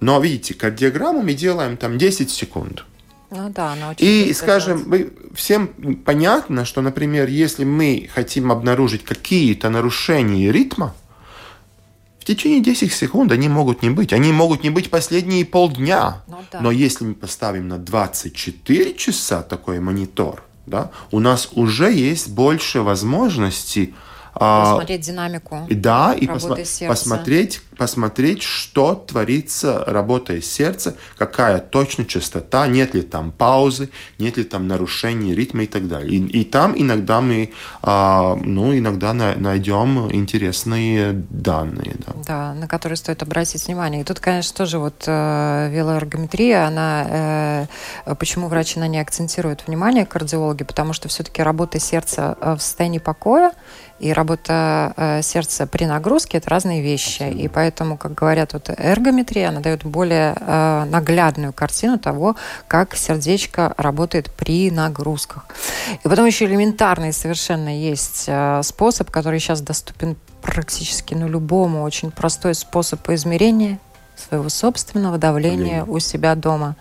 но 0.00 0.20
видите, 0.20 0.54
кардиограмму 0.54 1.22
мы 1.22 1.34
делаем 1.34 1.76
там 1.76 1.98
10 1.98 2.30
секунд. 2.30 2.84
Ну 3.30 3.48
да, 3.50 3.72
она 3.72 3.90
очень 3.90 4.06
И, 4.06 4.32
скажем, 4.34 4.84
мы, 4.86 5.12
всем 5.34 5.68
понятно, 6.04 6.64
что, 6.64 6.82
например, 6.82 7.28
если 7.28 7.64
мы 7.64 8.08
хотим 8.12 8.52
обнаружить 8.52 9.04
какие-то 9.04 9.70
нарушения 9.70 10.52
ритма, 10.52 10.94
в 12.18 12.24
течение 12.24 12.60
10 12.60 12.92
секунд 12.92 13.32
они 13.32 13.48
могут 13.48 13.82
не 13.82 13.90
быть. 13.90 14.12
Они 14.12 14.30
могут 14.30 14.62
не 14.62 14.70
быть 14.70 14.90
последние 14.90 15.44
полдня. 15.44 16.22
Ну, 16.28 16.38
да. 16.52 16.60
Но 16.60 16.70
если 16.70 17.04
мы 17.04 17.14
поставим 17.14 17.68
на 17.68 17.78
24 17.78 18.94
часа 18.94 19.42
такой 19.42 19.80
монитор, 19.80 20.44
да, 20.70 20.90
у 21.10 21.20
нас 21.20 21.50
уже 21.52 21.92
есть 21.92 22.30
больше 22.30 22.80
возможностей 22.80 23.94
посмотреть 24.34 25.00
динамику. 25.02 25.66
Да, 25.70 26.14
и 26.14 26.26
посма- 26.26 26.88
посмотреть, 26.88 27.60
посмотреть, 27.76 28.42
что 28.42 28.94
творится 28.94 29.84
работой 29.86 30.42
сердца, 30.42 30.96
какая 31.16 31.58
точно 31.58 32.04
частота, 32.04 32.66
нет 32.66 32.94
ли 32.94 33.02
там 33.02 33.32
паузы, 33.32 33.90
нет 34.18 34.36
ли 34.36 34.44
там 34.44 34.68
нарушений 34.68 35.34
ритма 35.34 35.64
и 35.64 35.66
так 35.66 35.88
далее. 35.88 36.20
И, 36.20 36.40
и 36.40 36.44
там 36.44 36.74
иногда 36.76 37.20
мы, 37.20 37.52
а, 37.82 38.36
ну, 38.36 38.76
иногда 38.76 39.12
на, 39.12 39.34
найдем 39.34 40.10
интересные 40.12 41.12
данные. 41.12 41.96
Да. 42.06 42.12
да, 42.26 42.54
на 42.54 42.68
которые 42.68 42.96
стоит 42.96 43.22
обратить 43.22 43.66
внимание. 43.66 44.02
И 44.02 44.04
тут, 44.04 44.20
конечно, 44.20 44.56
тоже 44.56 44.78
вот 44.78 45.04
э, 45.06 45.70
велоэргометрия, 45.70 46.66
она, 46.66 47.66
э, 48.06 48.14
почему 48.18 48.48
врачи 48.48 48.78
на 48.78 48.88
ней 48.88 49.00
акцентируют 49.00 49.64
внимание, 49.66 50.06
кардиологи, 50.06 50.64
потому 50.64 50.92
что 50.92 51.08
все-таки 51.08 51.42
работа 51.42 51.78
сердца 51.78 52.36
э, 52.40 52.54
в 52.54 52.60
состоянии 52.60 52.98
покоя 52.98 53.52
и 54.00 54.12
работа 54.12 54.94
э, 54.96 55.22
сердца 55.22 55.66
при 55.66 55.84
нагрузке– 55.84 56.38
это 56.38 56.48
разные 56.48 56.80
вещи. 56.80 57.22
И 57.22 57.48
поэтому, 57.48 57.98
как 57.98 58.14
говорят, 58.14 58.54
вот 58.54 58.70
эргометрия, 58.70 59.50
она 59.50 59.60
дает 59.60 59.84
более 59.84 60.34
э, 60.40 60.84
наглядную 60.88 61.52
картину 61.52 61.98
того, 61.98 62.36
как 62.66 62.96
сердечко 62.96 63.74
работает 63.76 64.30
при 64.30 64.70
нагрузках. 64.70 65.46
И 66.02 66.08
потом 66.08 66.24
еще 66.24 66.46
элементарный 66.46 67.12
совершенно 67.12 67.68
есть 67.68 68.24
э, 68.26 68.62
способ, 68.64 69.10
который 69.10 69.38
сейчас 69.38 69.60
доступен 69.60 70.16
практически 70.40 71.12
ну, 71.12 71.28
любому, 71.28 71.82
очень 71.82 72.10
простой 72.10 72.54
способ 72.54 73.06
измерения 73.10 73.78
своего 74.16 74.48
собственного 74.48 75.18
давления 75.18 75.80
Давление. 75.80 75.84
у 75.84 75.98
себя 75.98 76.34
дома. 76.34 76.76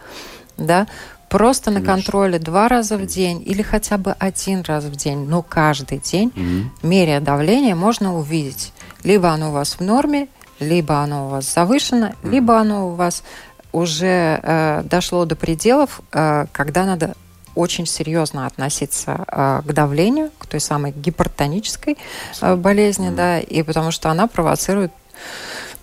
Да? 0.57 0.87
Просто 1.29 1.65
Конечно. 1.65 1.87
на 1.87 1.95
контроле 1.95 2.39
два 2.39 2.67
раза 2.67 2.97
в 2.97 3.05
день 3.05 3.43
или 3.45 3.61
хотя 3.61 3.97
бы 3.97 4.13
один 4.17 4.61
раз 4.61 4.85
в 4.85 4.95
день, 4.95 5.27
но 5.27 5.43
каждый 5.43 5.99
день, 5.99 6.31
mm-hmm. 6.35 6.63
меряя 6.81 7.21
давление, 7.21 7.75
можно 7.75 8.17
увидеть, 8.17 8.73
либо 9.03 9.29
оно 9.29 9.49
у 9.49 9.53
вас 9.53 9.75
в 9.75 9.81
норме, 9.81 10.27
либо 10.59 10.99
оно 10.99 11.27
у 11.27 11.29
вас 11.29 11.53
завышено, 11.53 12.13
mm-hmm. 12.23 12.31
либо 12.31 12.59
оно 12.59 12.89
у 12.89 12.95
вас 12.95 13.23
уже 13.71 14.39
э, 14.41 14.81
дошло 14.85 15.25
до 15.25 15.35
пределов, 15.35 16.01
э, 16.11 16.47
когда 16.51 16.85
надо 16.85 17.13
очень 17.53 17.85
серьезно 17.85 18.47
относиться 18.47 19.25
э, 19.27 19.61
к 19.65 19.73
давлению, 19.73 20.31
к 20.39 20.47
той 20.47 20.59
самой 20.59 20.91
гипертонической 20.91 21.97
э, 22.41 22.55
болезни, 22.55 23.09
mm-hmm. 23.09 23.15
да, 23.15 23.39
и 23.39 23.61
потому 23.61 23.91
что 23.91 24.09
она 24.09 24.27
провоцирует 24.27 24.91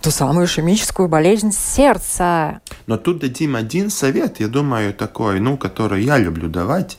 ту 0.01 0.11
самую 0.11 0.45
ишемическую 0.45 1.07
болезнь 1.07 1.51
сердца. 1.51 2.61
Но 2.85 2.97
тут 2.97 3.19
дадим 3.19 3.55
один 3.55 3.89
совет, 3.89 4.39
я 4.39 4.47
думаю, 4.47 4.93
такой, 4.93 5.39
ну, 5.39 5.57
который 5.57 6.03
я 6.03 6.17
люблю 6.17 6.47
давать, 6.49 6.97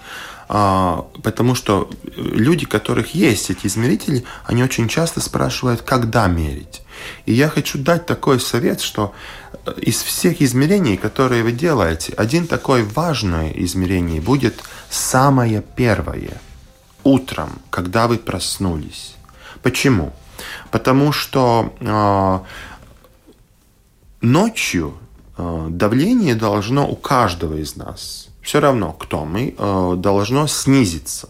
а, 0.49 1.07
потому 1.23 1.55
что 1.55 1.91
люди, 2.17 2.65
у 2.65 2.69
которых 2.69 3.15
есть 3.15 3.51
эти 3.51 3.67
измерители, 3.67 4.25
они 4.45 4.63
очень 4.63 4.89
часто 4.89 5.21
спрашивают, 5.21 5.83
когда 5.83 6.27
мерить. 6.27 6.83
И 7.27 7.35
я 7.35 7.49
хочу 7.49 7.79
дать 7.79 8.07
такой 8.07 8.41
совет, 8.41 8.81
что 8.81 9.15
из 9.77 10.03
всех 10.03 10.41
измерений, 10.41 10.97
которые 10.97 11.43
вы 11.43 11.53
делаете, 11.53 12.15
один 12.17 12.47
такой 12.47 12.83
важное 12.83 13.51
измерение 13.51 14.21
будет 14.21 14.63
самое 14.89 15.63
первое, 15.77 16.41
утром, 17.05 17.51
когда 17.71 18.09
вы 18.09 18.17
проснулись. 18.17 19.15
Почему? 19.63 20.13
Потому 20.71 21.13
что 21.13 21.75
э, 21.81 22.39
ночью 24.21 24.95
э, 25.37 25.67
давление 25.71 26.35
должно 26.35 26.89
у 26.89 26.97
каждого 26.97 27.55
из 27.55 27.77
нас, 27.77 28.29
все 28.43 28.61
равно 28.61 28.93
кто 28.93 29.25
мы, 29.25 29.55
э, 29.57 29.95
должно 29.97 30.47
снизиться. 30.47 31.29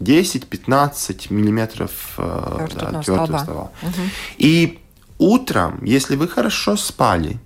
10-15 0.00 1.26
миллиметров 1.30 2.14
э, 2.16 2.68
да, 2.74 3.02
твердого 3.02 3.38
стола. 3.38 3.72
Угу. 3.82 4.02
И 4.38 4.78
утром, 5.18 5.84
если 5.84 6.16
вы 6.16 6.26
хорошо 6.26 6.76
спали, 6.76 7.38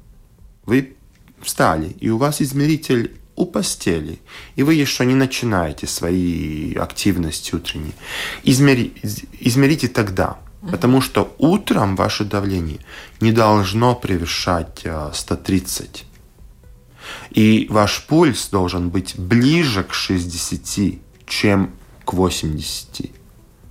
вы 0.64 0.94
встали, 1.40 1.96
и 2.00 2.10
у 2.10 2.18
вас 2.18 2.40
измеритель 2.40 3.18
у 3.36 3.46
постели, 3.46 4.20
и 4.54 4.62
вы 4.62 4.74
еще 4.74 5.04
не 5.04 5.14
начинаете 5.14 5.86
свои 5.86 6.74
активности 6.74 7.54
утренние, 7.54 7.92
измери, 8.44 8.94
измерите 9.40 9.88
тогда. 9.88 10.38
Потому 10.70 11.00
что 11.00 11.34
утром 11.38 11.96
ваше 11.96 12.24
давление 12.24 12.78
не 13.20 13.32
должно 13.32 13.94
превышать 13.94 14.86
130. 15.12 16.04
И 17.30 17.66
ваш 17.70 18.04
пульс 18.06 18.48
должен 18.48 18.88
быть 18.88 19.18
ближе 19.18 19.84
к 19.84 19.92
60, 19.92 20.98
чем 21.26 21.70
к 22.04 22.12
80 22.14 23.10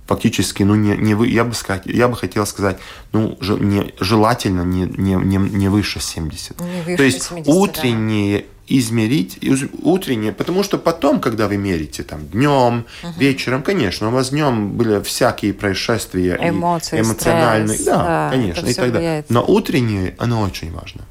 фактически, 0.06 0.62
ну, 0.62 0.74
не, 0.74 0.96
не 0.96 1.14
вы, 1.14 1.28
я 1.28 1.44
бы 1.44 1.54
сказать, 1.54 1.86
я 1.86 2.08
бы 2.08 2.16
хотел 2.16 2.46
сказать, 2.46 2.78
ну, 3.12 3.36
ж, 3.40 3.56
не, 3.58 3.94
желательно 4.00 4.62
не, 4.62 4.82
не, 4.86 5.14
не, 5.14 5.36
не 5.36 5.68
выше 5.68 6.00
70. 6.00 6.60
Не 6.60 6.82
выше 6.82 6.96
То 6.96 7.02
есть 7.02 7.22
70, 7.22 7.48
утренние 7.54 8.38
да. 8.40 8.44
Измерить, 8.66 9.38
утренние, 9.82 10.32
потому 10.32 10.62
что 10.62 10.78
потом, 10.78 11.20
когда 11.20 11.48
вы 11.48 11.56
мерите 11.56 12.02
там 12.02 12.26
днем, 12.26 12.86
угу. 13.02 13.12
вечером, 13.18 13.62
конечно, 13.62 14.08
у 14.08 14.10
вас 14.10 14.30
днем 14.30 14.72
были 14.72 15.02
всякие 15.02 15.52
происшествия, 15.52 16.38
эмоции, 16.40 17.00
эмоциональные, 17.00 17.68
стресс, 17.78 17.86
да, 17.86 17.96
да, 17.96 18.30
конечно, 18.30 18.66
и 18.66 18.74
так 18.74 18.92
далее. 18.92 19.24
Но 19.28 19.44
утренние, 19.46 20.14
оно 20.18 20.40
очень 20.40 20.72
важно. 20.72 21.02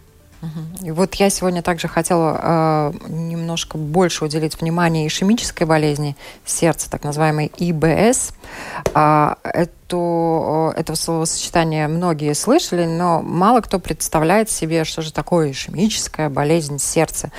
И 0.82 0.92
вот 0.92 1.16
я 1.16 1.30
сегодня 1.30 1.62
также 1.62 1.88
хотела 1.88 2.40
э, 2.42 2.94
немножко 3.08 3.78
больше 3.78 4.26
уделить 4.26 4.60
внимание 4.60 5.08
ишемической 5.08 5.66
болезни 5.66 6.18
сердца, 6.46 6.90
так 6.90 7.04
называемой 7.04 7.52
ИБС. 7.58 8.34
Э, 8.94 9.36
эту, 9.44 10.74
этого 10.76 10.96
словосочетания 10.96 11.88
многие 11.88 12.34
слышали, 12.34 12.86
но 12.86 13.22
мало 13.22 13.62
кто 13.62 13.80
представляет 13.80 14.50
себе, 14.50 14.84
что 14.84 15.02
же 15.02 15.14
такое 15.14 15.52
ишемическая 15.52 16.30
болезнь 16.30 16.78
сердца. 16.78 17.32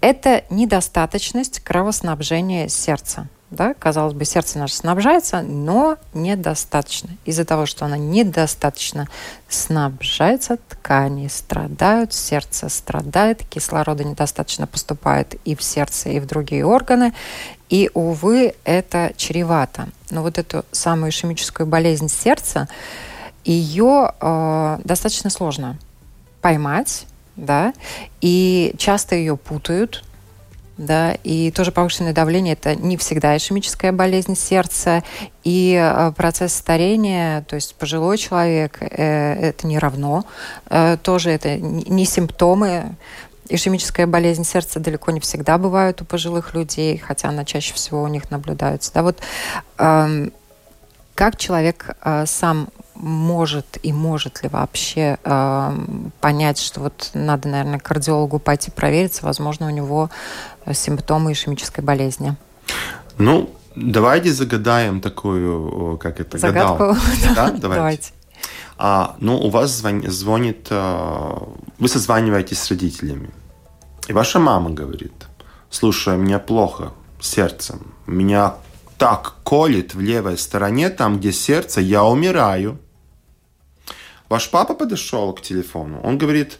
Это 0.00 0.44
недостаточность 0.50 1.60
кровоснабжения 1.60 2.68
сердца. 2.68 3.28
Да? 3.52 3.74
Казалось 3.74 4.14
бы, 4.14 4.24
сердце 4.24 4.58
наше 4.58 4.76
снабжается, 4.76 5.42
но 5.42 5.98
недостаточно. 6.14 7.10
Из-за 7.26 7.44
того, 7.44 7.66
что 7.66 7.84
оно 7.84 7.96
недостаточно 7.96 9.08
снабжается, 9.46 10.56
ткани 10.56 11.28
страдают, 11.28 12.14
сердце 12.14 12.70
страдает, 12.70 13.46
кислорода 13.46 14.04
недостаточно 14.04 14.66
поступает 14.66 15.34
и 15.44 15.54
в 15.54 15.62
сердце, 15.62 16.08
и 16.08 16.18
в 16.18 16.26
другие 16.26 16.64
органы. 16.64 17.12
И, 17.68 17.90
увы, 17.92 18.54
это 18.64 19.12
чревато. 19.16 19.88
Но 20.08 20.22
вот 20.22 20.38
эту 20.38 20.64
самую 20.72 21.10
ишемическую 21.10 21.66
болезнь 21.66 22.08
сердца, 22.08 22.68
ее 23.44 24.12
э, 24.18 24.78
достаточно 24.82 25.28
сложно 25.28 25.78
поймать, 26.40 27.06
да, 27.36 27.74
и 28.22 28.74
часто 28.78 29.14
ее 29.14 29.36
путают, 29.36 30.04
да, 30.78 31.12
и 31.24 31.50
тоже 31.50 31.72
повышенное 31.72 32.12
давление– 32.12 32.52
это 32.60 32.74
не 32.74 32.96
всегда 32.96 33.36
ишемическая 33.36 33.92
болезнь 33.92 34.34
сердца, 34.34 35.02
и 35.44 35.78
э, 35.80 36.12
процесс 36.16 36.54
старения, 36.54 37.42
то 37.42 37.56
есть 37.56 37.74
пожилой 37.74 38.18
человек, 38.18 38.78
э, 38.80 39.34
это 39.48 39.66
не 39.66 39.78
равно, 39.78 40.24
э, 40.70 40.96
тоже 41.02 41.30
это 41.30 41.56
не 41.56 42.04
симптомы, 42.04 42.96
Ишемическая 43.48 44.06
болезнь 44.06 44.44
сердца 44.44 44.78
далеко 44.78 45.10
не 45.10 45.20
всегда 45.20 45.58
бывает 45.58 46.00
у 46.00 46.04
пожилых 46.04 46.54
людей, 46.54 46.96
хотя 46.96 47.28
она 47.28 47.44
чаще 47.44 47.74
всего 47.74 48.02
у 48.02 48.08
них 48.08 48.30
наблюдается. 48.30 48.92
Да, 48.94 49.02
вот 49.02 49.18
э, 49.78 50.28
как 51.14 51.36
человек 51.36 51.96
э, 52.02 52.24
сам 52.26 52.68
может 52.94 53.78
и 53.82 53.92
может 53.92 54.42
ли 54.42 54.48
вообще 54.48 55.18
э, 55.22 55.76
понять, 56.20 56.58
что 56.58 56.80
вот 56.80 57.10
надо, 57.14 57.48
наверное, 57.48 57.78
кардиологу 57.78 58.38
пойти 58.38 58.70
провериться, 58.70 59.24
возможно, 59.24 59.66
у 59.66 59.70
него 59.70 60.08
симптомы 60.72 61.32
ишемической 61.32 61.84
болезни? 61.84 62.36
Ну, 63.18 63.50
давайте 63.76 64.32
загадаем 64.32 65.00
такую, 65.00 65.98
как 65.98 66.20
это, 66.20 66.38
Загадку? 66.38 66.78
гадал. 66.78 66.96
Да, 67.34 67.50
давайте. 67.50 67.60
давайте. 67.60 68.12
А, 68.78 69.16
ну, 69.20 69.38
у 69.38 69.50
вас 69.50 69.70
звонит, 69.70 70.10
звонит, 70.10 70.66
а, 70.70 71.48
вы 71.78 71.88
созваниваетесь 71.88 72.58
с 72.58 72.70
родителями, 72.70 73.30
и 74.08 74.12
ваша 74.12 74.38
мама 74.38 74.70
говорит, 74.70 75.12
слушай, 75.70 76.16
мне 76.16 76.38
плохо 76.38 76.92
сердцем, 77.20 77.94
меня 78.06 78.54
так 78.98 79.34
колет 79.44 79.94
в 79.94 80.00
левой 80.00 80.36
стороне, 80.38 80.90
там, 80.90 81.18
где 81.18 81.32
сердце, 81.32 81.80
я 81.80 82.04
умираю. 82.04 82.78
Ваш 84.28 84.50
папа 84.50 84.74
подошел 84.74 85.32
к 85.32 85.42
телефону, 85.42 86.00
он 86.02 86.18
говорит, 86.18 86.58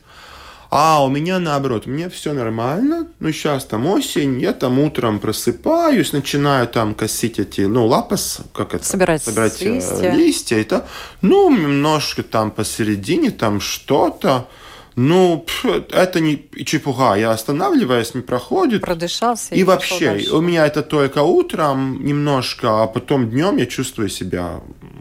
а 0.75 1.05
у 1.05 1.11
меня 1.11 1.39
наоборот, 1.39 1.85
мне 1.85 2.09
все 2.09 2.33
нормально, 2.33 3.07
ну 3.21 3.31
сейчас 3.31 3.67
там 3.67 3.87
осень, 3.87 4.41
я 4.41 4.55
там 4.55 4.79
утром 4.79 5.19
просыпаюсь, 5.19 6.15
начинаю 6.15 6.67
там 6.67 6.95
косить 6.95 7.39
эти, 7.39 7.61
ну 7.61 7.87
лапас, 7.87 8.41
как 8.55 8.73
это? 8.73 8.83
Собирать, 8.83 9.23
собирать 9.23 9.61
э, 9.61 9.67
листья. 9.67 10.11
листья, 10.13 10.57
это, 10.57 10.87
ну 11.21 11.55
немножко 11.55 12.23
там 12.23 12.51
посередине 12.51 13.31
там 13.33 13.61
что-то, 13.61 14.49
ну, 14.97 15.45
это 15.91 16.21
не 16.21 16.49
чепуха. 16.65 17.17
Я 17.17 17.33
останавливаюсь, 17.33 18.15
не 18.15 18.21
проходит. 18.21 18.83
Продышался. 18.83 19.55
И, 19.55 19.61
и 19.61 19.65
вообще, 19.65 20.27
у 20.33 20.41
меня 20.43 20.67
это 20.67 20.83
только 20.83 21.23
утром 21.23 22.05
немножко, 22.05 22.83
а 22.83 22.87
потом 22.87 23.31
днем 23.31 23.57
я 23.57 23.65
чувствую 23.67 24.11
себя 24.11 24.61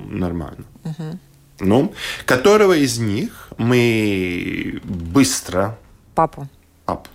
нормально. 0.09 0.65
Угу. 0.85 1.19
Ну, 1.59 1.93
которого 2.25 2.73
из 2.73 2.99
них 2.99 3.40
мы 3.61 4.81
быстро... 4.83 5.77
Папу. 6.15 6.47
Папу. 6.85 7.09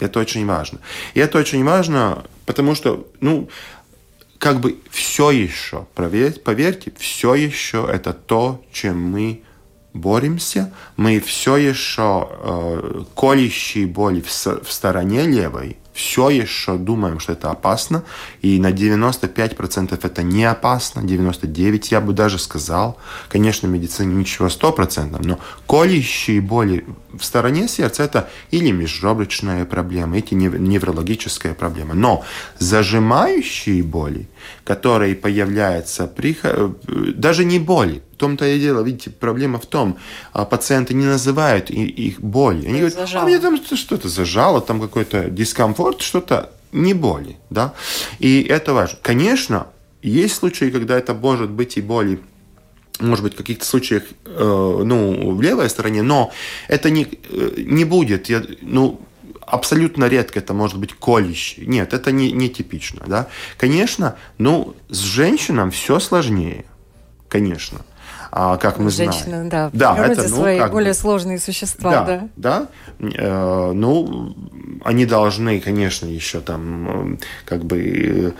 Это 0.00 0.20
очень 0.20 0.46
важно. 0.46 0.80
И 1.14 1.20
это 1.20 1.38
очень 1.38 1.64
важно, 1.64 2.24
потому 2.46 2.74
что, 2.74 3.08
ну, 3.20 3.48
как 4.38 4.60
бы 4.60 4.78
все 4.90 5.30
еще, 5.30 5.86
поверьте, 5.94 6.40
поверьте, 6.40 6.92
все 6.96 7.34
еще 7.34 7.88
это 7.90 8.12
то, 8.12 8.64
чем 8.72 9.00
мы 9.00 9.42
боремся. 9.94 10.72
Мы 10.96 11.20
все 11.20 11.56
еще 11.56 12.28
э, 12.30 13.02
колющие 13.16 13.86
боли 13.86 14.20
в, 14.20 14.28
в 14.28 14.72
стороне 14.72 15.22
левой 15.22 15.76
все 15.98 16.30
еще 16.30 16.76
думаем, 16.76 17.18
что 17.18 17.32
это 17.32 17.50
опасно, 17.50 18.04
и 18.40 18.60
на 18.60 18.70
95% 18.70 19.98
это 20.00 20.22
не 20.22 20.44
опасно, 20.44 21.00
99% 21.00 21.88
я 21.90 22.00
бы 22.00 22.12
даже 22.12 22.38
сказал. 22.38 22.96
Конечно, 23.28 23.68
в 23.68 23.72
медицине 23.72 24.14
ничего 24.14 24.46
100%, 24.46 25.18
но 25.24 25.40
колющие 25.66 26.40
боли 26.40 26.84
в 27.12 27.24
стороне 27.24 27.66
сердца 27.66 28.04
это 28.04 28.30
или 28.52 28.70
межреброчная 28.70 29.64
проблема, 29.64 30.18
или 30.18 30.34
неврологическая 30.34 31.54
проблема. 31.54 31.94
Но 31.94 32.24
зажимающие 32.60 33.82
боли, 33.82 34.28
которые 34.62 35.16
появляются 35.16 36.06
при... 36.06 36.38
Э, 36.44 36.70
даже 37.14 37.44
не 37.44 37.58
боли, 37.58 38.02
в 38.12 38.20
том-то 38.20 38.44
и 38.46 38.58
дело, 38.58 38.82
видите, 38.82 39.10
проблема 39.10 39.60
в 39.60 39.66
том, 39.66 39.96
а 40.32 40.44
пациенты 40.44 40.92
не 40.92 41.06
называют 41.06 41.70
их 41.70 42.20
боль. 42.20 42.64
Они 42.66 42.80
говорят, 42.80 42.94
зажало. 42.94 43.24
а 43.24 43.26
мне 43.28 43.38
там 43.38 43.64
что-то 43.64 44.08
зажало, 44.08 44.60
там 44.60 44.80
какой-то 44.80 45.30
дискомфорт, 45.30 45.87
что-то 45.92 46.50
не 46.72 46.94
боли, 46.94 47.36
да. 47.50 47.74
И 48.18 48.42
это 48.42 48.74
важно. 48.74 48.98
Конечно, 49.02 49.66
есть 50.02 50.36
случаи, 50.36 50.70
когда 50.70 50.98
это 50.98 51.14
может 51.14 51.50
быть 51.50 51.76
и 51.76 51.82
боли 51.82 52.20
может 53.00 53.22
быть, 53.22 53.34
в 53.34 53.36
каких-то 53.36 53.64
случаях, 53.64 54.02
э, 54.24 54.82
ну, 54.84 55.30
в 55.32 55.40
левой 55.40 55.70
стороне, 55.70 56.02
но 56.02 56.32
это 56.66 56.90
не, 56.90 57.04
э, 57.04 57.54
не 57.58 57.84
будет, 57.84 58.28
я, 58.28 58.42
ну, 58.60 59.00
абсолютно 59.46 60.06
редко 60.06 60.40
это 60.40 60.52
может 60.52 60.78
быть 60.78 60.94
колющий. 60.94 61.64
Нет, 61.64 61.94
это 61.94 62.10
не, 62.10 62.32
не 62.32 62.48
типично, 62.48 63.04
да. 63.06 63.28
Конечно, 63.56 64.16
ну, 64.38 64.74
с 64.88 64.98
женщинам 64.98 65.70
все 65.70 66.00
сложнее, 66.00 66.64
конечно 67.28 67.82
а, 68.30 68.56
как 68.58 68.78
мы 68.78 68.90
Женщины, 68.90 69.48
знаем. 69.48 69.48
да, 69.48 69.70
да 69.72 70.06
это, 70.06 70.28
ну, 70.28 70.36
свои 70.36 70.60
более 70.68 70.92
бы, 70.92 70.98
сложные 70.98 71.38
существа, 71.38 71.90
да. 71.90 72.04
Да, 72.04 72.28
да. 72.36 72.68
Э, 73.16 73.72
ну, 73.72 74.34
они 74.84 75.06
должны, 75.06 75.60
конечно, 75.60 76.06
еще 76.06 76.40
там 76.40 77.18
как 77.44 77.64
бы 77.64 78.34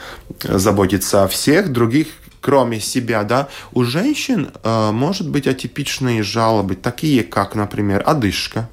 э, 0.44 0.58
заботиться 0.58 1.24
о 1.24 1.28
всех 1.28 1.72
других 1.72 2.08
кроме 2.40 2.80
себя, 2.80 3.24
да, 3.24 3.48
у 3.72 3.84
женщин 3.84 4.50
э, 4.62 4.90
может 4.92 5.28
быть 5.28 5.46
атипичные 5.46 6.22
жалобы, 6.22 6.76
такие 6.76 7.24
как, 7.24 7.54
например, 7.54 8.02
одышка, 8.06 8.68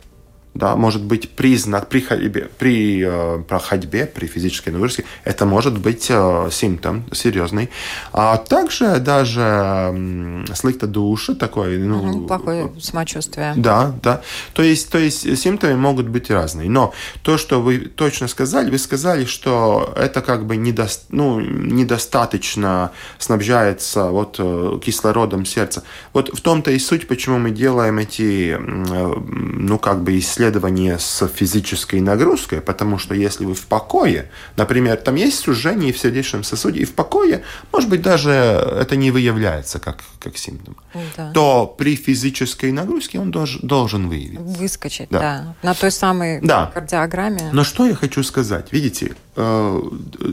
да, 0.56 0.78
может 0.78 1.04
быть 1.04 1.30
признак 1.30 1.89
при 1.89 2.00
ходьбе, 2.00 2.50
при, 2.58 3.04
э, 3.06 3.44
при 3.44 3.60
ходьбе, 3.60 4.06
при 4.06 4.26
физической 4.26 4.70
нагрузке, 4.70 5.04
это 5.26 5.46
может 5.46 5.78
быть 5.78 6.08
э, 6.10 6.50
симптом 6.50 7.04
серьезный. 7.12 7.70
А 8.13 8.38
также 8.38 9.00
даже 9.00 9.41
э, 9.41 10.46
слыхта 10.54 10.88
души 10.88 11.36
такой, 11.36 11.78
ну, 11.78 11.98
угу, 11.98 12.28
плохое 12.28 12.72
самочувствие. 12.80 13.54
Да, 13.58 13.94
да. 14.02 14.22
То 14.54 14.63
есть, 14.63 14.89
то 14.89 14.98
есть 14.98 15.38
симптомы 15.38 15.76
могут 15.76 16.08
быть 16.08 16.32
разные. 16.32 16.70
Но 16.70 16.94
то, 17.22 17.38
что 17.38 17.62
вы 17.62 17.80
точно 17.80 18.30
сказали, 18.30 18.72
вы 18.72 18.78
сказали, 18.78 19.26
что 19.26 19.94
это 19.98 20.22
как 20.22 20.46
бы 20.46 20.56
недо, 20.56 20.88
ну, 21.10 21.41
недостаточно 21.41 22.91
снабжается 23.18 24.06
вот 24.06 24.38
э, 24.39 24.80
кислородом 24.82 25.46
сердца. 25.46 25.84
Вот 26.13 26.30
в 26.34 26.39
том-то 26.39 26.72
и 26.72 26.80
суть, 26.80 27.10
почему 27.10 27.39
мы 27.39 27.52
делаем 27.52 27.98
эти, 27.98 28.58
э, 28.58 28.58
ну, 28.58 29.78
как 29.80 30.02
бы 30.02 30.18
исследования 30.18 30.44
исследование 30.45 30.99
с 30.99 31.27
физической 31.27 32.01
нагрузкой, 32.01 32.62
потому 32.62 32.97
что 32.97 33.15
если 33.15 33.45
вы 33.45 33.53
в 33.53 33.65
покое, 33.65 34.29
например, 34.58 34.97
там 34.97 35.15
есть 35.15 35.39
сужение 35.39 35.91
в 35.91 35.97
сердечном 35.97 36.43
сосуде, 36.43 36.81
и 36.81 36.86
в 36.86 36.93
покое, 36.93 37.41
может 37.73 37.89
быть, 37.89 38.01
даже 38.01 38.31
это 38.31 38.95
не 38.95 39.12
выявляется 39.12 39.79
как, 39.79 40.03
как 40.19 40.38
симптом, 40.38 40.75
да. 41.17 41.31
то 41.34 41.75
при 41.77 41.95
физической 41.95 42.71
нагрузке 42.71 43.19
он 43.19 43.31
должен, 43.31 43.67
должен 43.67 44.08
выявиться. 44.08 44.43
Выскочить, 44.43 45.10
да. 45.10 45.19
да. 45.19 45.55
На 45.63 45.73
той 45.73 45.91
самой 45.91 46.39
да. 46.41 46.71
кардиограмме. 46.73 47.49
Но 47.51 47.63
что 47.63 47.88
я 47.88 47.95
хочу 47.95 48.23
сказать? 48.23 48.67
Видите, 48.71 49.15
э, 49.36 49.81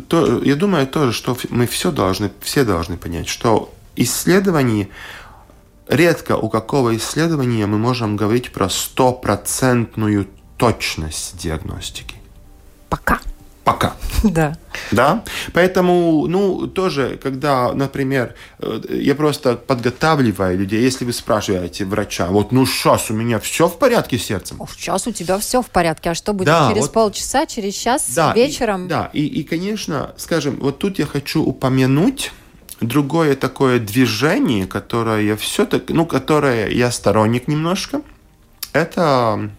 то, 0.08 0.42
я 0.42 0.56
думаю 0.56 0.86
тоже, 0.86 1.12
что 1.12 1.36
мы 1.50 1.66
все 1.66 1.90
должны, 1.90 2.30
все 2.40 2.64
должны 2.64 2.96
понять, 2.96 3.28
что 3.28 3.72
исследование 3.96 4.88
редко 5.88 6.36
у 6.36 6.48
какого 6.48 6.96
исследования 6.96 7.66
мы 7.66 7.78
можем 7.78 8.16
говорить 8.16 8.52
про 8.52 8.68
стопроцентную 8.68 10.28
точность 10.56 11.36
диагностики. 11.38 12.16
Пока. 12.88 13.20
Пока. 13.64 13.94
Да. 14.22 14.56
Да? 14.92 15.24
Поэтому, 15.52 16.26
ну, 16.28 16.68
тоже, 16.68 17.18
когда, 17.20 17.72
например, 17.72 18.34
э, 18.60 18.80
я 18.90 19.14
просто 19.16 19.56
подготавливаю 19.56 20.56
людей, 20.56 20.80
если 20.80 21.04
вы 21.04 21.12
спрашиваете 21.12 21.84
врача, 21.84 22.28
вот, 22.28 22.52
ну, 22.52 22.64
сейчас 22.66 23.10
у 23.10 23.14
меня 23.14 23.40
все 23.40 23.66
в 23.68 23.78
порядке 23.78 24.18
с 24.18 24.24
сердцем. 24.24 24.62
О, 24.62 24.68
сейчас 24.68 25.06
у 25.08 25.12
тебя 25.12 25.38
все 25.38 25.60
в 25.60 25.70
порядке, 25.70 26.10
а 26.10 26.14
что 26.14 26.32
будет 26.34 26.46
да, 26.46 26.68
через 26.68 26.82
вот, 26.82 26.92
полчаса, 26.92 27.46
через 27.46 27.74
час, 27.74 28.06
да, 28.14 28.32
вечером? 28.32 28.86
И, 28.86 28.88
да, 28.88 29.10
и, 29.12 29.26
и, 29.26 29.42
конечно, 29.42 30.14
скажем, 30.16 30.58
вот 30.60 30.78
тут 30.78 31.00
я 31.00 31.06
хочу 31.06 31.42
упомянуть 31.42 32.30
другое 32.82 33.36
такое 33.36 33.78
движение, 33.78 34.66
которое 34.66 35.36
все-таки, 35.36 35.92
ну, 35.92 36.06
которое 36.06 36.68
я 36.68 36.90
сторонник 36.90 37.48
немножко, 37.48 38.02
это 38.72 39.50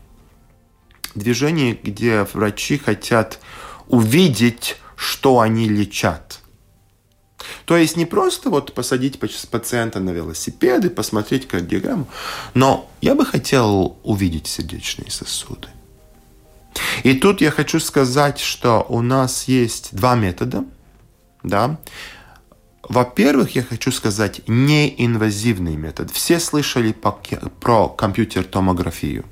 движение, 1.16 1.78
где 1.82 2.28
врачи 2.34 2.78
хотят 2.78 3.40
увидеть, 3.88 4.78
что 4.96 5.40
они 5.40 5.68
лечат. 5.70 6.40
То 7.66 7.76
есть 7.78 7.98
не 7.98 8.06
просто 8.06 8.50
вот 8.50 8.74
посадить 8.74 9.20
пациента 9.20 10.00
на 10.00 10.12
велосипеды, 10.12 10.90
посмотреть 10.90 11.48
кардиограмму, 11.48 12.08
но 12.54 12.90
я 13.02 13.16
бы 13.16 13.26
хотел 13.26 13.98
увидеть 14.04 14.48
сердечные 14.48 15.12
сосуды. 15.12 15.68
И 17.04 17.14
тут 17.14 17.42
я 17.42 17.52
хочу 17.52 17.80
сказать, 17.80 18.40
что 18.40 18.86
у 18.90 19.02
нас 19.02 19.48
есть 19.48 19.96
два 19.96 20.16
метода. 20.16 20.64
Да? 21.44 21.78
Во-первых, 22.90 23.56
я 23.56 23.64
хочу 23.64 23.92
сказать 23.92 24.42
неинвазивный 24.48 25.78
метод. 25.78 26.12
Все 26.12 26.40
слышали 26.40 26.92
про 26.92 27.88
компьютер-томографию. 27.88 29.24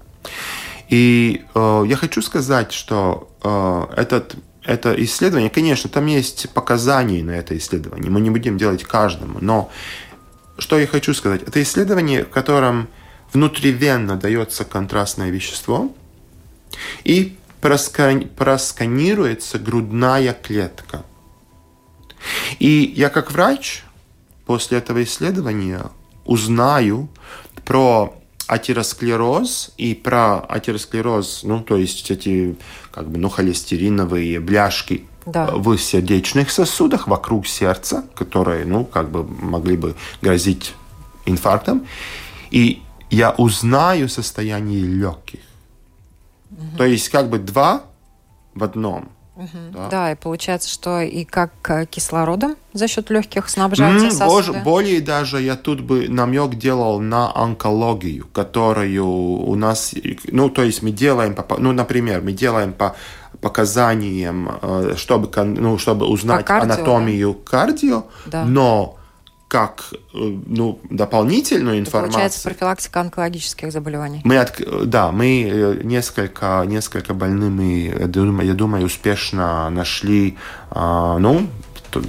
И 0.88 1.44
э, 1.54 1.84
я 1.86 1.96
хочу 1.98 2.22
сказать, 2.22 2.72
что 2.72 3.30
э, 3.44 3.88
этот, 3.98 4.36
это 4.64 4.94
исследование, 5.04 5.50
конечно, 5.50 5.90
там 5.90 6.06
есть 6.06 6.50
показания 6.54 7.24
на 7.24 7.32
это 7.32 7.58
исследование, 7.58 8.10
мы 8.12 8.20
не 8.22 8.30
будем 8.30 8.58
делать 8.58 8.84
каждому, 8.84 9.40
но 9.40 9.72
что 10.58 10.78
я 10.78 10.88
хочу 10.88 11.14
сказать, 11.14 11.44
это 11.44 11.62
исследование, 11.64 12.26
в 12.26 12.30
котором 12.30 12.90
внутривенно 13.32 14.18
дается 14.18 14.66
контрастное 14.66 15.30
вещество 15.30 15.94
и 17.06 17.38
проскани, 17.62 18.26
просканируется 18.26 19.60
грудная 19.60 20.34
клетка– 20.34 21.06
и 22.60 22.94
я 22.96 23.10
как 23.10 23.32
врач 23.32 23.84
после 24.46 24.78
этого 24.78 25.04
исследования 25.04 25.84
узнаю 26.26 27.10
про 27.66 28.14
атеросклероз 28.48 29.72
и 29.78 29.96
про 29.96 30.40
атеросклероз, 30.40 31.44
ну, 31.44 31.62
то 31.62 31.78
есть 31.78 32.12
эти 32.12 32.58
как 32.92 33.10
бы, 33.10 33.18
ну, 33.18 33.30
холестериновые 33.30 34.40
бляшки 34.40 35.06
да. 35.26 35.52
в 35.52 35.78
сердечных 35.78 36.52
сосудах 36.52 37.08
вокруг 37.08 37.48
сердца, 37.48 38.04
которые, 38.16 38.66
ну, 38.66 38.84
как 38.84 39.10
бы 39.10 39.24
могли 39.24 39.78
бы 39.78 39.96
грозить 40.22 40.74
инфарктом. 41.26 41.88
И 42.50 42.82
я 43.10 43.32
узнаю 43.32 44.10
состояние 44.10 44.82
легких. 44.82 45.40
Угу. 46.52 46.78
То 46.78 46.86
есть 46.86 47.10
как 47.10 47.30
бы 47.30 47.40
два 47.40 47.84
в 48.54 48.64
одном– 48.64 49.10
Угу. 49.42 49.74
Да. 49.74 49.88
да, 49.90 50.12
и 50.12 50.16
получается, 50.16 50.70
что 50.70 51.02
и 51.02 51.26
как 51.26 51.52
кислородом 51.90 52.56
за 52.74 52.88
счет 52.88 53.10
легких 53.10 53.50
снабжаются 53.50 54.08
mm, 54.08 54.12
сосуды. 54.12 54.60
Более 54.60 55.02
даже 55.02 55.42
я 55.42 55.56
тут 55.56 55.82
бы 55.82 56.08
намек 56.08 56.56
делал 56.56 57.00
на 57.00 57.36
онкологию, 57.36 58.28
которую 58.34 59.08
у 59.08 59.56
нас, 59.56 59.96
ну, 60.28 60.50
то 60.50 60.62
есть 60.62 60.84
мы 60.84 60.92
делаем, 60.92 61.36
ну, 61.58 61.72
например, 61.72 62.22
мы 62.22 62.34
делаем 62.34 62.74
по 62.74 62.96
показаниям, 63.42 64.60
э, 64.62 64.94
чтобы, 64.96 65.30
ну, 65.44 65.80
чтобы 65.80 66.06
узнать 66.06 66.46
кардио, 66.46 66.74
анатомию 66.74 67.34
да? 67.34 67.50
кардио, 67.50 68.04
да. 68.28 68.46
но 68.46 69.00
как 69.52 69.84
э, 69.92 69.98
ну, 70.14 70.80
дополнительную 70.90 71.80
информацию. 71.80 72.08
Это 72.08 72.14
получается 72.14 72.44
профилактика 72.44 73.02
онкологических 73.02 73.70
заболеваний. 73.70 74.22
Мы 74.24 74.38
от, 74.38 74.62
да, 74.86 75.12
мы 75.12 75.44
э, 75.44 75.82
несколько, 75.84 76.64
несколько 76.66 77.14
больными, 77.14 77.94
я 78.00 78.08
думаю, 78.08 78.48
я 78.48 78.54
думаю, 78.54 78.86
успешно 78.86 79.70
нашли, 79.70 80.38
а, 80.70 81.18
ну, 81.18 81.50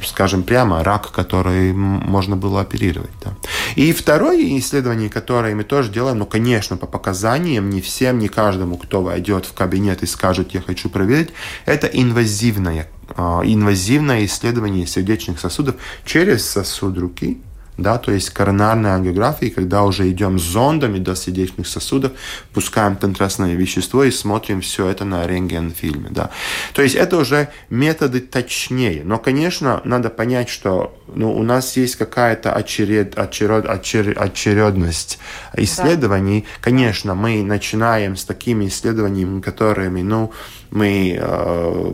скажем 0.05 0.45
прямо, 0.45 0.85
рак, 0.85 1.11
который 1.11 1.73
можно 1.73 2.37
было 2.37 2.61
оперировать. 2.61 3.11
Да. 3.25 3.35
И 3.75 3.93
второе 3.93 4.59
исследование, 4.59 5.11
которое 5.11 5.57
мы 5.57 5.65
тоже 5.65 5.91
делаем, 5.91 6.19
ну, 6.19 6.27
конечно, 6.27 6.77
по 6.77 6.87
показаниям, 6.87 7.71
не 7.71 7.81
всем, 7.81 8.21
не 8.21 8.29
каждому, 8.29 8.77
кто 8.77 9.03
войдет 9.03 9.47
в 9.47 9.53
кабинет 9.53 10.05
и 10.05 10.07
скажет, 10.07 10.55
я 10.55 10.61
хочу 10.61 10.89
проверить, 10.89 11.31
это 11.67 11.89
инвазивное, 11.89 12.89
а, 13.02 13.02
инвазивное 13.17 14.25
исследование 14.25 14.87
сердечных 14.87 15.41
сосудов 15.41 15.77
через 16.05 16.49
сосуд 16.49 16.99
руки, 16.99 17.41
да, 17.83 17.99
то 17.99 18.13
есть 18.13 18.31
коронарная 18.31 18.95
ангиография, 18.95 19.51
когда 19.51 19.83
уже 19.83 20.11
идем 20.11 20.39
с 20.39 20.43
зондами 20.43 20.99
до 20.99 21.15
сердечных 21.15 21.67
сосудов, 21.67 22.13
пускаем 22.53 22.97
контрастное 22.97 23.55
вещество 23.55 24.05
и 24.05 24.11
смотрим 24.11 24.61
все 24.61 24.89
это 24.89 25.05
на 25.05 25.27
рентген-фильме, 25.27 26.09
да. 26.11 26.31
То 26.73 26.83
есть 26.83 26.95
это 26.95 27.17
уже 27.17 27.49
методы 27.71 28.21
точнее, 28.21 29.03
но, 29.05 29.19
конечно, 29.19 29.81
надо 29.85 30.09
понять, 30.11 30.49
что 30.49 30.97
ну, 31.15 31.33
у 31.33 31.43
нас 31.43 31.77
есть 31.77 31.97
какая-то 31.97 32.53
очеред, 32.53 33.19
очеред, 33.19 33.69
очеред, 33.69 34.17
очередность 34.17 35.19
исследований. 35.57 36.41
Да. 36.41 36.47
Конечно, 36.63 37.15
мы 37.15 37.43
начинаем 37.43 38.17
с 38.17 38.25
такими 38.25 38.67
исследованиями, 38.67 39.41
которыми, 39.41 40.03
ну, 40.03 40.33
мы, 40.71 41.19
э, 41.21 41.93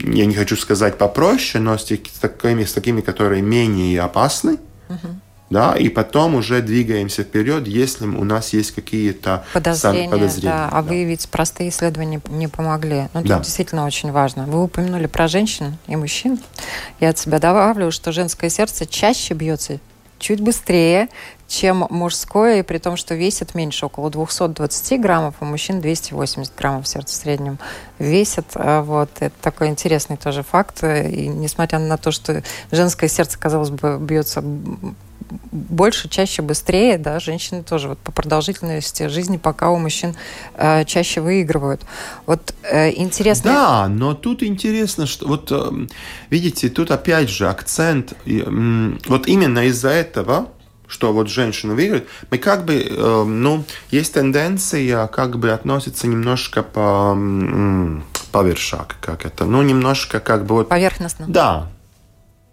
я 0.00 0.26
не 0.26 0.34
хочу 0.34 0.56
сказать 0.56 0.98
попроще, 0.98 1.62
но 1.62 1.78
с, 1.78 1.84
с, 1.84 2.18
такими, 2.20 2.64
с 2.64 2.72
такими, 2.72 3.00
которые 3.00 3.42
менее 3.42 4.02
опасны, 4.02 4.58
да, 5.52 5.74
и 5.76 5.90
потом 5.90 6.34
уже 6.34 6.62
двигаемся 6.62 7.24
вперед, 7.24 7.66
если 7.66 8.06
у 8.06 8.24
нас 8.24 8.54
есть 8.54 8.70
какие-то 8.70 9.44
подозрения, 9.52 10.08
подозрения 10.08 10.48
да, 10.48 10.68
а 10.68 10.82
да. 10.82 10.88
выявить 10.88 11.28
простые 11.28 11.68
исследования 11.68 12.22
не 12.30 12.48
помогли. 12.48 13.08
Ну, 13.12 13.22
да. 13.22 13.34
это 13.34 13.44
действительно 13.44 13.84
очень 13.84 14.12
важно. 14.12 14.46
Вы 14.46 14.62
упомянули 14.62 15.06
про 15.06 15.28
женщин 15.28 15.76
и 15.88 15.96
мужчин. 15.96 16.40
Я 17.00 17.10
от 17.10 17.18
себя 17.18 17.38
добавлю, 17.38 17.92
что 17.92 18.12
женское 18.12 18.48
сердце 18.48 18.86
чаще 18.86 19.34
бьется 19.34 19.78
чуть 20.18 20.40
быстрее, 20.40 21.08
чем 21.52 21.86
мужское, 21.90 22.60
и 22.60 22.62
при 22.62 22.78
том, 22.78 22.96
что 22.96 23.14
весит 23.14 23.54
меньше, 23.54 23.84
около 23.84 24.08
220 24.10 25.00
граммов, 25.00 25.34
у 25.40 25.44
мужчин 25.44 25.82
280 25.82 26.54
граммов 26.56 26.88
сердце 26.88 27.12
в 27.12 27.16
среднем 27.16 27.58
весит. 27.98 28.46
А 28.54 28.82
вот. 28.82 29.10
Это 29.20 29.34
такой 29.42 29.68
интересный 29.68 30.16
тоже 30.16 30.42
факт. 30.42 30.82
И 30.82 31.28
несмотря 31.28 31.78
на 31.78 31.98
то, 31.98 32.10
что 32.10 32.42
женское 32.70 33.08
сердце, 33.08 33.38
казалось 33.38 33.68
бы, 33.68 33.98
бьется 34.00 34.42
больше, 35.50 36.08
чаще, 36.08 36.40
быстрее, 36.40 36.96
да, 36.96 37.20
женщины 37.20 37.62
тоже 37.62 37.88
вот 37.88 37.98
по 37.98 38.12
продолжительности 38.12 39.08
жизни 39.08 39.36
пока 39.36 39.70
у 39.70 39.78
мужчин 39.78 40.14
э, 40.54 40.84
чаще 40.86 41.20
выигрывают. 41.20 41.82
Вот 42.26 42.54
э, 42.62 42.92
интересно. 42.96 43.52
Да, 43.52 43.88
но 43.88 44.14
тут 44.14 44.42
интересно, 44.42 45.06
что 45.06 45.28
вот 45.28 45.48
э, 45.50 45.86
видите, 46.30 46.68
тут 46.70 46.90
опять 46.90 47.28
же 47.28 47.48
акцент, 47.48 48.14
э, 48.26 48.42
вот 49.06 49.26
именно 49.26 49.66
из-за 49.66 49.90
этого 49.90 50.48
что 50.92 51.12
вот 51.14 51.28
женщина 51.28 51.74
выиграет, 51.74 52.06
мы 52.30 52.36
как 52.36 52.66
бы, 52.66 52.74
э, 52.74 53.24
ну, 53.24 53.64
есть 53.90 54.12
тенденция 54.12 55.06
как 55.06 55.38
бы 55.38 55.50
относиться 55.50 56.06
немножко 56.06 56.62
по 56.62 57.16
повершак, 58.30 58.96
как 59.00 59.24
это, 59.24 59.46
ну, 59.46 59.62
немножко 59.62 60.20
как 60.20 60.44
бы 60.44 60.56
вот... 60.56 60.68
Поверхностно. 60.68 61.24
Да, 61.28 61.70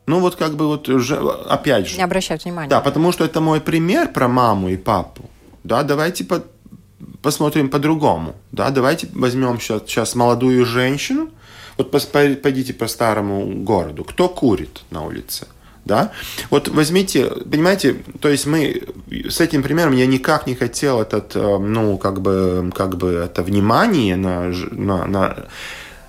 ну 0.07 0.21
вот 0.21 0.37
как 0.37 0.55
бы 0.55 0.67
вот 0.67 0.87
уже, 0.87 1.17
опять 1.17 1.87
же. 1.87 1.97
Не 1.97 2.03
обращать 2.03 2.45
внимания. 2.45 2.69
Да, 2.69 2.79
потому 2.79 3.11
что 3.11 3.25
это 3.25 3.41
мой 3.41 3.59
пример 3.59 4.11
про 4.11 4.29
маму 4.29 4.69
и 4.69 4.77
папу. 4.77 5.29
Да, 5.63 5.83
давайте 5.83 6.23
по 6.23 6.41
посмотрим 7.21 7.69
по-другому. 7.69 8.35
Да, 8.51 8.69
давайте 8.69 9.09
возьмем 9.13 9.59
сейчас, 9.59 9.81
сейчас 9.83 10.15
молодую 10.15 10.65
женщину. 10.65 11.29
Вот 11.77 11.91
пойдите 11.91 12.73
по 12.73 12.87
старому 12.87 13.45
городу. 13.63 14.03
Кто 14.03 14.29
курит 14.29 14.81
на 14.91 15.03
улице? 15.03 15.47
Да? 15.89 16.11
Вот 16.51 16.67
возьмите, 16.67 17.25
понимаете, 17.25 17.95
то 18.21 18.29
есть 18.29 18.45
мы 18.45 18.83
с 19.27 19.41
этим 19.41 19.63
примером 19.63 19.93
я 19.95 20.05
никак 20.05 20.45
не 20.45 20.53
хотел 20.53 21.01
этот, 21.01 21.35
э, 21.35 21.57
ну, 21.57 21.97
как 21.97 22.21
бы, 22.21 22.71
как 22.75 22.95
бы 22.95 23.09
это 23.13 23.41
внимание 23.41 24.15
на, 24.15 24.53
на, 24.71 25.07
на 25.07 25.35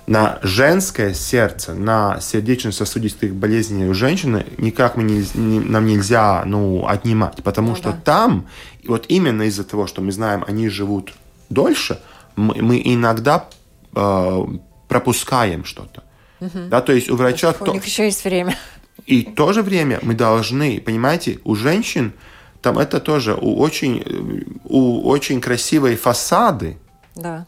на 0.07 0.39
женское 0.41 1.13
сердце, 1.13 1.73
на 1.73 2.19
сердечно-сосудистых 2.19 3.33
болезней 3.33 3.87
у 3.87 3.93
женщины 3.93 4.45
никак 4.57 4.97
мы 4.97 5.03
не, 5.03 5.25
не, 5.35 5.59
нам 5.59 5.85
нельзя 5.85 6.43
ну, 6.45 6.85
отнимать, 6.85 7.41
потому 7.43 7.69
ну, 7.69 7.75
что 7.75 7.91
да. 7.91 7.99
там, 8.03 8.47
вот 8.85 9.05
именно 9.07 9.43
из-за 9.43 9.63
того, 9.63 9.87
что 9.87 10.01
мы 10.01 10.11
знаем, 10.11 10.43
они 10.47 10.69
живут 10.69 11.13
дольше, 11.49 11.99
мы, 12.35 12.55
мы 12.61 12.81
иногда 12.83 13.47
э, 13.95 14.45
пропускаем 14.87 15.65
что-то. 15.65 16.03
Угу. 16.39 16.59
Да, 16.69 16.81
то 16.81 16.91
есть 16.93 17.09
у 17.09 17.15
врача... 17.15 17.55
У 17.59 17.65
то... 17.65 17.71
них 17.71 17.85
еще 17.85 18.05
есть 18.05 18.25
время. 18.25 18.57
И 19.05 19.25
в 19.25 19.35
то 19.35 19.53
же 19.53 19.61
время 19.63 19.99
мы 20.01 20.13
должны, 20.13 20.79
понимаете, 20.79 21.39
у 21.43 21.55
женщин 21.55 22.13
там 22.61 22.77
это 22.77 22.99
тоже 22.99 23.33
у 23.33 23.59
очень, 23.59 24.61
у 24.65 25.07
очень 25.07 25.41
красивой 25.41 25.95
фасады. 25.95 26.77
Да. 27.15 27.45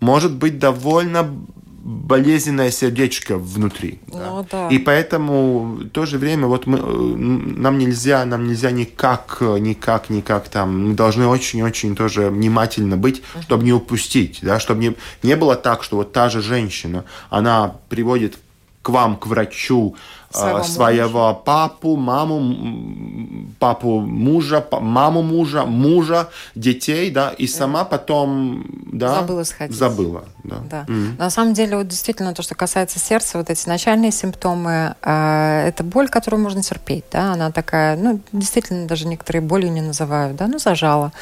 Может 0.00 0.34
быть 0.34 0.58
довольно 0.58 1.28
болезненное 1.88 2.70
сердечко 2.70 3.38
внутри. 3.38 4.00
Ну, 4.12 4.46
да. 4.50 4.68
И 4.68 4.78
поэтому 4.78 5.60
в 5.60 5.88
то 5.88 6.04
же 6.06 6.18
время 6.18 6.46
вот 6.46 6.66
мы, 6.66 6.78
нам 6.78 7.78
нельзя, 7.78 8.24
нам 8.24 8.46
нельзя 8.46 8.70
никак, 8.70 9.38
никак, 9.40 10.10
никак 10.10 10.48
там, 10.48 10.88
мы 10.88 10.94
должны 10.94 11.26
очень-очень 11.26 11.96
тоже 11.96 12.28
внимательно 12.28 12.98
быть, 12.98 13.22
uh-huh. 13.22 13.42
чтобы 13.42 13.64
не 13.64 13.72
упустить, 13.72 14.40
да, 14.42 14.60
чтобы 14.60 14.80
не, 14.80 14.96
не 15.22 15.34
было 15.36 15.56
так, 15.56 15.82
что 15.82 15.96
вот 15.96 16.12
та 16.12 16.28
же 16.28 16.42
женщина, 16.42 17.04
она 17.30 17.76
приводит 17.88 18.38
к 18.82 18.90
вам, 18.90 19.16
к 19.16 19.26
врачу, 19.26 19.96
своего, 20.30 20.62
своего 20.62 21.34
папу, 21.34 21.96
маму, 21.96 23.54
папу 23.58 24.00
мужа, 24.00 24.64
маму 24.70 25.22
мужа, 25.22 25.64
мужа, 25.64 26.28
детей, 26.54 27.10
да, 27.10 27.30
и 27.30 27.46
сама 27.46 27.84
потом, 27.84 28.64
да, 28.92 29.20
забыла 29.20 29.44
сходить. 29.44 29.76
Забыла, 29.76 30.24
да. 30.44 30.56
да. 30.70 30.84
Mm-hmm. 30.88 31.18
На 31.18 31.30
самом 31.30 31.54
деле, 31.54 31.76
вот 31.76 31.88
действительно, 31.88 32.34
то, 32.34 32.42
что 32.42 32.54
касается 32.54 32.98
сердца, 32.98 33.38
вот 33.38 33.50
эти 33.50 33.68
начальные 33.68 34.12
симптомы, 34.12 34.94
э, 35.02 35.68
это 35.68 35.82
боль, 35.82 36.08
которую 36.08 36.42
можно 36.42 36.62
терпеть, 36.62 37.04
да, 37.10 37.32
она 37.32 37.50
такая, 37.50 37.96
ну, 37.96 38.20
действительно, 38.32 38.86
даже 38.86 39.06
некоторые 39.06 39.42
боли 39.42 39.68
не 39.68 39.80
называют, 39.80 40.36
да, 40.36 40.46
ну, 40.46 40.58
зажала 40.58 41.12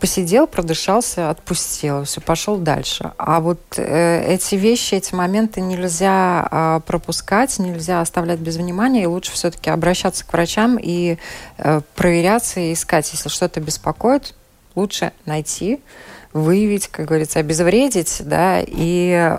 посидел, 0.00 0.46
продышался, 0.46 1.30
отпустил, 1.30 2.04
все, 2.04 2.20
пошел 2.20 2.56
дальше. 2.58 3.12
А 3.16 3.40
вот 3.40 3.60
э, 3.76 4.34
эти 4.34 4.54
вещи, 4.54 4.94
эти 4.94 5.14
моменты 5.14 5.60
нельзя 5.60 6.48
э, 6.50 6.80
пропускать, 6.86 7.58
нельзя 7.58 8.00
оставлять 8.00 8.38
без 8.38 8.56
внимания, 8.56 9.04
и 9.04 9.06
лучше 9.06 9.32
все-таки 9.32 9.70
обращаться 9.70 10.24
к 10.24 10.32
врачам 10.32 10.78
и 10.80 11.18
э, 11.58 11.80
проверяться 11.94 12.60
и 12.60 12.72
искать, 12.72 13.10
если 13.12 13.28
что-то 13.28 13.60
беспокоит, 13.60 14.34
лучше 14.74 15.12
найти, 15.24 15.80
выявить, 16.32 16.88
как 16.88 17.06
говорится, 17.06 17.38
обезвредить, 17.38 18.22
да, 18.24 18.60
и 18.66 19.38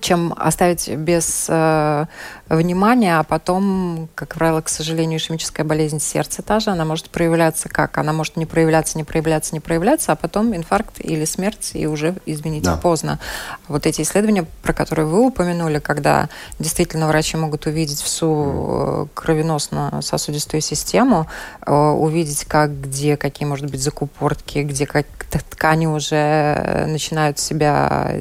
чем 0.00 0.34
оставить 0.36 0.88
без 0.88 1.46
э, 1.48 2.06
внимания, 2.50 3.18
а 3.18 3.22
потом, 3.22 4.08
как 4.14 4.34
правило, 4.34 4.60
к 4.60 4.68
сожалению, 4.68 5.18
ишемическая 5.18 5.64
болезнь 5.64 6.00
сердца 6.00 6.42
та 6.42 6.58
же, 6.58 6.70
она 6.70 6.84
может 6.84 7.08
проявляться 7.08 7.68
как? 7.68 7.96
Она 7.96 8.12
может 8.12 8.36
не 8.36 8.44
проявляться, 8.44 8.98
не 8.98 9.04
проявляться, 9.04 9.54
не 9.54 9.60
проявляться, 9.60 10.12
а 10.12 10.16
потом 10.16 10.54
инфаркт 10.54 10.96
или 10.98 11.24
смерть, 11.24 11.70
и 11.74 11.86
уже, 11.86 12.16
извините, 12.26 12.66
да. 12.66 12.76
поздно. 12.76 13.20
Вот 13.68 13.86
эти 13.86 14.02
исследования, 14.02 14.46
про 14.62 14.72
которые 14.72 15.06
вы 15.06 15.26
упомянули, 15.26 15.78
когда 15.78 16.28
действительно 16.58 17.06
врачи 17.06 17.36
могут 17.36 17.66
увидеть 17.66 18.00
всю 18.00 18.26
э, 18.34 19.06
кровеносно-сосудистую 19.14 20.60
систему, 20.60 21.28
э, 21.64 21.72
увидеть, 21.72 22.44
как, 22.46 22.80
где, 22.80 23.16
какие, 23.16 23.46
может 23.46 23.70
быть, 23.70 23.80
закупортки, 23.80 24.58
где 24.58 24.86
как 24.86 25.06
ткани 25.30 25.86
уже 25.86 26.86
начинают 26.88 27.38
себя 27.38 28.12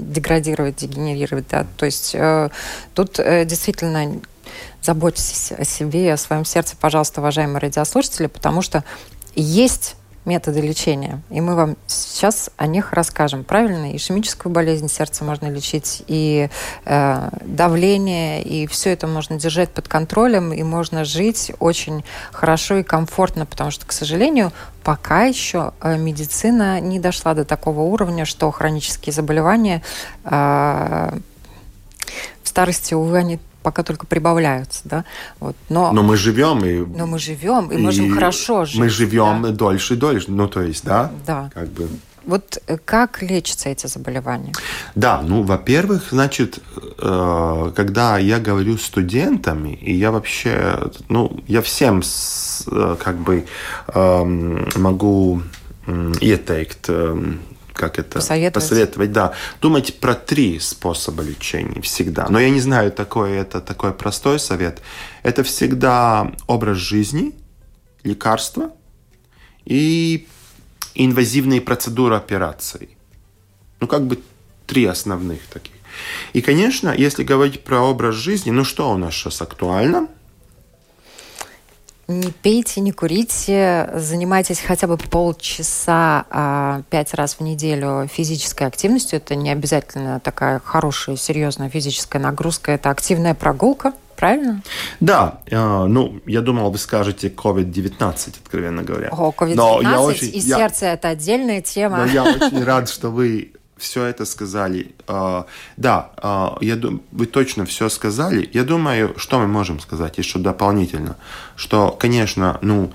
деградировать, 0.00 0.76
дегенерировать. 0.76 1.46
Да? 1.48 1.66
То 1.76 1.86
есть 1.86 2.12
э, 2.14 2.48
тут 2.94 3.18
э, 3.18 3.29
действительно 3.44 4.20
заботьтесь 4.82 5.52
о 5.52 5.64
себе 5.64 6.12
о 6.12 6.16
своем 6.16 6.44
сердце, 6.44 6.76
пожалуйста, 6.80 7.20
уважаемые 7.20 7.58
радиослушатели, 7.58 8.26
потому 8.26 8.62
что 8.62 8.84
есть 9.34 9.96
методы 10.24 10.60
лечения. 10.60 11.22
И 11.30 11.40
мы 11.40 11.54
вам 11.54 11.76
сейчас 11.86 12.50
о 12.56 12.66
них 12.66 12.92
расскажем. 12.92 13.42
Правильно? 13.42 13.96
Ишемическую 13.96 14.52
болезнь 14.52 14.88
сердца 14.88 15.24
можно 15.24 15.48
лечить, 15.48 16.02
и 16.06 16.50
э, 16.84 17.28
давление, 17.42 18.42
и 18.42 18.66
все 18.66 18.90
это 18.90 19.06
можно 19.06 19.36
держать 19.36 19.70
под 19.70 19.88
контролем, 19.88 20.52
и 20.52 20.62
можно 20.62 21.04
жить 21.04 21.52
очень 21.58 22.04
хорошо 22.32 22.76
и 22.76 22.82
комфортно, 22.82 23.46
потому 23.46 23.70
что, 23.70 23.86
к 23.86 23.92
сожалению, 23.92 24.52
пока 24.84 25.24
еще 25.24 25.72
э, 25.80 25.96
медицина 25.96 26.80
не 26.80 27.00
дошла 27.00 27.32
до 27.34 27.44
такого 27.44 27.80
уровня, 27.80 28.26
что 28.26 28.50
хронические 28.50 29.14
заболевания 29.14 29.82
э, 30.24 31.18
старости, 32.50 32.94
увы, 32.94 33.18
они 33.18 33.38
пока 33.62 33.82
только 33.82 34.06
прибавляются, 34.06 34.82
да. 34.84 35.04
Вот. 35.38 35.56
Но, 35.68 35.92
но 35.92 36.02
мы 36.02 36.16
живем 36.16 36.64
и. 36.64 36.84
Но 36.98 37.06
мы 37.06 37.18
живем 37.18 37.70
и, 37.70 37.74
и 37.74 37.78
можем 37.78 38.14
хорошо 38.14 38.64
жить. 38.64 38.80
Мы 38.80 38.88
живем 38.88 39.42
да? 39.42 39.50
дольше 39.50 39.94
и 39.94 39.96
дольше, 39.96 40.30
ну 40.30 40.48
то 40.48 40.62
есть, 40.62 40.84
да. 40.84 41.10
Да. 41.26 41.50
Как 41.54 41.68
бы. 41.68 41.88
Вот 42.24 42.58
э, 42.66 42.76
как 42.84 43.22
лечатся 43.22 43.70
эти 43.70 43.86
заболевания? 43.86 44.52
Да, 44.94 45.22
ну, 45.22 45.42
во-первых, 45.42 46.08
значит, 46.10 46.58
э, 46.98 47.72
когда 47.74 48.18
я 48.18 48.38
говорю 48.38 48.76
с 48.76 48.82
студентами, 48.82 49.74
и 49.74 49.94
я 49.94 50.10
вообще, 50.10 50.90
ну, 51.08 51.40
я 51.48 51.62
всем 51.62 52.02
э, 52.02 52.96
как 53.02 53.16
бы 53.16 53.46
эм, 53.94 54.68
могу 54.76 55.42
ieteikt 55.86 57.38
как 57.74 57.98
это 57.98 58.18
посоветовать. 58.18 58.54
посоветовать, 58.54 59.12
да. 59.12 59.34
Думать 59.60 59.98
про 60.00 60.14
три 60.14 60.58
способа 60.58 61.22
лечения 61.22 61.80
всегда. 61.80 62.28
Но 62.28 62.38
я 62.38 62.50
не 62.50 62.60
знаю, 62.60 62.92
такой 62.92 63.32
это 63.32 63.60
такой 63.60 63.92
простой 63.92 64.38
совет. 64.38 64.80
Это 65.22 65.42
всегда 65.42 66.32
образ 66.46 66.78
жизни, 66.78 67.34
лекарства 68.02 68.70
и 69.64 70.26
инвазивные 70.94 71.60
процедуры 71.60 72.16
операций. 72.16 72.96
Ну, 73.80 73.86
как 73.86 74.06
бы 74.06 74.18
три 74.66 74.84
основных 74.84 75.40
таких. 75.46 75.74
И, 76.32 76.40
конечно, 76.40 76.94
если 76.96 77.24
говорить 77.24 77.64
про 77.64 77.80
образ 77.80 78.14
жизни, 78.14 78.50
ну 78.50 78.64
что 78.64 78.90
у 78.90 78.96
нас 78.96 79.14
сейчас 79.14 79.42
актуально– 79.42 80.08
не 82.10 82.30
пейте, 82.30 82.80
не 82.80 82.92
курите, 82.92 83.90
занимайтесь 83.94 84.60
хотя 84.60 84.86
бы 84.86 84.96
полчаса 84.96 86.26
а, 86.30 86.82
пять 86.90 87.14
раз 87.14 87.34
в 87.34 87.40
неделю 87.40 88.08
физической 88.12 88.66
активностью. 88.66 89.18
Это 89.18 89.34
не 89.34 89.50
обязательно 89.50 90.20
такая 90.20 90.60
хорошая, 90.64 91.16
серьезная 91.16 91.68
физическая 91.68 92.20
нагрузка, 92.20 92.72
это 92.72 92.90
активная 92.90 93.34
прогулка. 93.34 93.92
Правильно? 94.16 94.62
Да, 95.00 95.40
э, 95.46 95.56
ну, 95.86 96.20
я 96.26 96.42
думал, 96.42 96.70
вы 96.70 96.76
скажете 96.76 97.28
COVID-19, 97.28 98.40
откровенно 98.44 98.82
говоря. 98.82 99.08
О, 99.12 99.32
COVID-19 99.34 100.26
и 100.26 100.38
я, 100.40 100.56
сердце– 100.58 100.86
это 100.88 101.08
отдельная 101.08 101.62
тема. 101.62 102.04
Но 102.04 102.04
я 102.04 102.24
очень 102.24 102.62
рад, 102.62 102.90
что 102.90 103.08
вы 103.08 103.54
все 103.80 104.04
это 104.04 104.24
сказали. 104.24 104.94
А, 105.08 105.46
да, 105.76 106.10
а, 106.16 106.56
я, 106.60 106.78
вы 107.10 107.26
точно 107.26 107.64
все 107.64 107.88
сказали. 107.88 108.48
Я 108.52 108.64
думаю, 108.64 109.14
что 109.16 109.38
мы 109.38 109.48
можем 109.48 109.80
сказать 109.80 110.18
еще 110.18 110.38
дополнительно, 110.38 111.16
что, 111.56 111.90
конечно, 111.90 112.58
ну, 112.62 112.92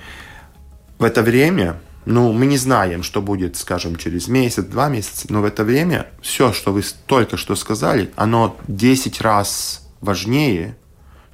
в 0.98 1.04
это 1.04 1.22
время, 1.22 1.82
ну, 2.06 2.32
мы 2.32 2.46
не 2.46 2.58
знаем, 2.58 3.04
что 3.04 3.22
будет, 3.22 3.58
скажем, 3.58 3.98
через 3.98 4.28
месяц, 4.28 4.64
два 4.64 4.88
месяца, 4.88 5.28
но 5.30 5.42
в 5.42 5.46
это 5.46 5.64
время 5.64 6.08
все, 6.22 6.54
что 6.54 6.72
вы 6.72 6.84
только 7.08 7.36
что 7.36 7.56
сказали, 7.56 8.12
оно 8.16 8.56
10 8.68 9.22
раз 9.22 9.88
важнее, 10.02 10.78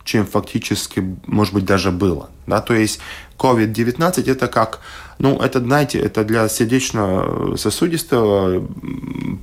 чем 0.04 0.26
фактически, 0.26 1.18
может 1.28 1.54
быть, 1.54 1.66
даже 1.66 1.92
было. 1.92 2.32
Да? 2.48 2.62
То 2.62 2.74
есть 2.74 3.00
COVID-19 3.38 4.32
это 4.32 4.48
как, 4.48 4.80
ну, 5.20 5.40
это, 5.40 5.60
знаете, 5.60 6.00
это 6.00 6.24
для 6.24 6.50
сердечно-сосудистого 6.50 8.68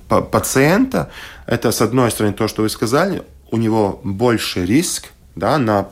пациента, 0.09 1.11
это, 1.47 1.71
с 1.71 1.81
одной 1.81 2.11
стороны, 2.11 2.35
то, 2.35 2.49
что 2.49 2.63
вы 2.63 2.69
сказали, 2.69 3.23
у 3.51 3.57
него 3.57 4.01
больше 4.03 4.65
риск, 4.65 5.13
да, 5.35 5.59
на 5.59 5.89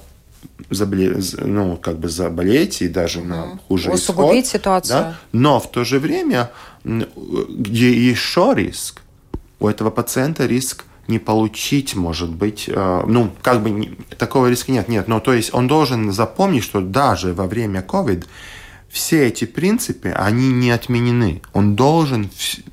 заболе... 0.71 1.17
ну, 1.39 1.77
как 1.77 1.99
бы 1.99 2.09
заболеть 2.09 2.83
и 2.83 2.89
даже 2.89 3.23
на 3.23 3.59
хуже 3.69 3.91
Усугубить 3.91 4.47
исход, 4.47 4.61
ситуацию. 4.61 4.99
Да? 4.99 5.17
Но 5.33 5.61
в 5.61 5.71
то 5.71 5.85
же 5.85 5.99
время, 5.99 6.51
где 6.85 7.93
еще 7.93 8.53
риск, 8.55 9.03
у 9.61 9.69
этого 9.69 9.91
пациента 9.91 10.47
риск 10.47 10.85
не 11.09 11.19
получить, 11.19 11.95
может 11.95 12.31
быть, 12.31 12.69
э, 12.69 13.03
ну, 13.07 13.31
как 13.41 13.63
бы 13.63 13.97
такого 14.19 14.49
риска 14.49 14.73
нет, 14.73 14.89
нет, 14.89 15.09
но 15.09 15.21
то 15.21 15.33
есть 15.33 15.55
он 15.55 15.69
должен 15.69 16.13
запомнить, 16.13 16.65
что 16.65 16.81
даже 16.81 17.33
во 17.33 17.47
время 17.47 17.85
COVID 17.87 18.25
все 18.97 19.27
эти 19.29 19.45
принципы, 19.45 20.09
они 20.09 20.51
не 20.51 20.71
отменены. 20.71 21.43
Он 21.53 21.77
должен 21.77 22.31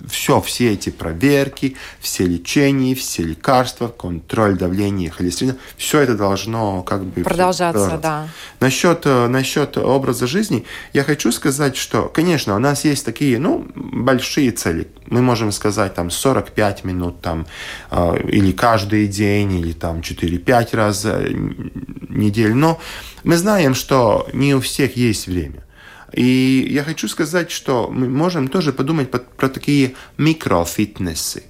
все, 0.10 0.40
все 0.40 0.72
эти 0.72 0.90
проверки, 0.90 1.76
все 2.00 2.26
лечения, 2.26 2.96
все 2.96 3.24
лекарства, 3.24 3.90
контроль 3.90 4.58
давления 4.58 5.12
холестерина, 5.12 5.58
все 5.76 6.00
это 6.00 6.16
должно 6.16 6.82
как 6.84 7.04
бы 7.04 7.24
продолжаться, 7.24 7.74
продолжаться. 7.74 8.02
да. 8.02 8.28
Насчет, 8.62 9.02
э, 9.06 9.28
насчет 9.28 9.76
образа 9.76 10.26
жизни, 10.26 10.64
я 10.94 11.04
хочу 11.04 11.30
сказать, 11.34 11.76
что, 11.76 12.04
конечно, 12.04 12.56
у 12.56 12.60
нас 12.60 12.86
есть 12.86 13.04
такие, 13.04 13.38
ну, 13.38 13.68
большие 13.76 14.52
цели. 14.52 14.88
Мы 15.08 15.22
можем 15.22 15.52
сказать, 15.52 15.94
там, 15.94 16.10
45 16.10 16.86
минут, 16.86 17.20
там, 17.20 17.46
э, 17.92 18.30
или 18.30 18.54
каждый 18.54 19.08
день, 19.08 19.60
или 19.60 19.74
там 19.74 20.00
4-5 20.00 20.74
раз 20.74 21.04
в 21.04 22.16
неделю. 22.16 22.56
Но 22.56 22.80
мы 23.26 23.36
знаем, 23.36 23.76
что 23.76 24.30
не 24.32 24.56
у 24.56 24.62
всех 24.62 24.96
есть 24.96 25.28
время. 25.28 25.64
И 26.14 26.68
я 26.70 26.84
хочу 26.84 27.08
сказать, 27.08 27.52
что 27.52 27.90
мы 27.92 28.08
можем 28.08 28.48
тоже 28.48 28.72
подумать 28.72 29.10
про 29.10 29.50
такие 29.50 29.94
микрофитнесы. 30.18 31.44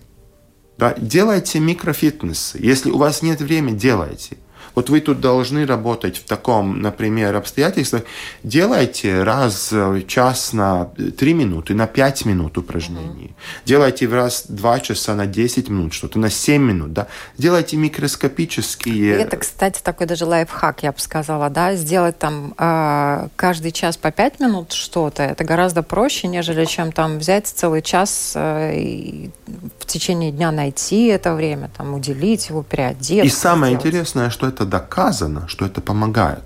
Да? 0.77 0.95
Делайте 0.97 1.59
микрофитнесы. 1.59 2.57
Если 2.61 2.89
у 2.89 2.97
вас 2.97 3.21
нет 3.21 3.41
времени, 3.41 3.77
делайте. 3.77 4.37
Вот 4.75 4.89
вы 4.89 5.01
тут 5.01 5.19
должны 5.19 5.65
работать 5.65 6.17
в 6.17 6.23
таком, 6.23 6.81
например, 6.81 7.35
обстоятельствах. 7.35 8.03
Делайте 8.43 9.23
раз 9.23 9.71
в 9.71 10.05
час 10.07 10.53
на 10.53 10.85
3 10.85 11.33
минуты, 11.33 11.73
на 11.73 11.87
5 11.87 12.25
минут 12.25 12.57
упражнений. 12.57 13.33
Mm-hmm. 13.35 13.65
Делайте 13.65 14.07
в 14.07 14.13
раз 14.13 14.45
2 14.47 14.79
часа 14.79 15.15
на 15.15 15.25
10 15.25 15.69
минут 15.69 15.93
что-то, 15.93 16.19
на 16.19 16.29
7 16.29 16.61
минут. 16.61 16.93
Да? 16.93 17.07
Делайте 17.37 17.77
микроскопические... 17.77 19.13
Это, 19.19 19.37
кстати, 19.37 19.81
такой 19.81 20.07
даже 20.07 20.25
лайфхак, 20.25 20.83
я 20.83 20.91
бы 20.91 20.99
сказала. 20.99 21.49
Да? 21.49 21.75
Сделать 21.75 22.17
там 22.17 22.53
э, 22.57 23.27
каждый 23.35 23.71
час 23.71 23.97
по 23.97 24.11
5 24.11 24.39
минут 24.39 24.71
что-то, 24.71 25.23
это 25.23 25.43
гораздо 25.43 25.83
проще, 25.83 26.27
нежели 26.27 26.65
чем 26.65 26.91
там 26.91 27.19
взять 27.19 27.47
целый 27.47 27.81
час 27.81 28.33
э, 28.35 28.75
и 28.75 29.31
в 29.79 29.85
течение 29.85 30.31
дня 30.31 30.51
найти 30.51 31.07
это 31.07 31.33
время, 31.35 31.69
там, 31.75 31.93
уделить 31.93 32.49
его, 32.49 32.63
переодеться. 32.63 33.25
И 33.25 33.29
самое 33.29 33.73
сделать. 33.73 33.85
интересное, 33.85 34.29
что 34.29 34.47
это 34.47 34.62
доказано, 34.65 35.47
что 35.47 35.65
это 35.65 35.81
помогает. 35.81 36.43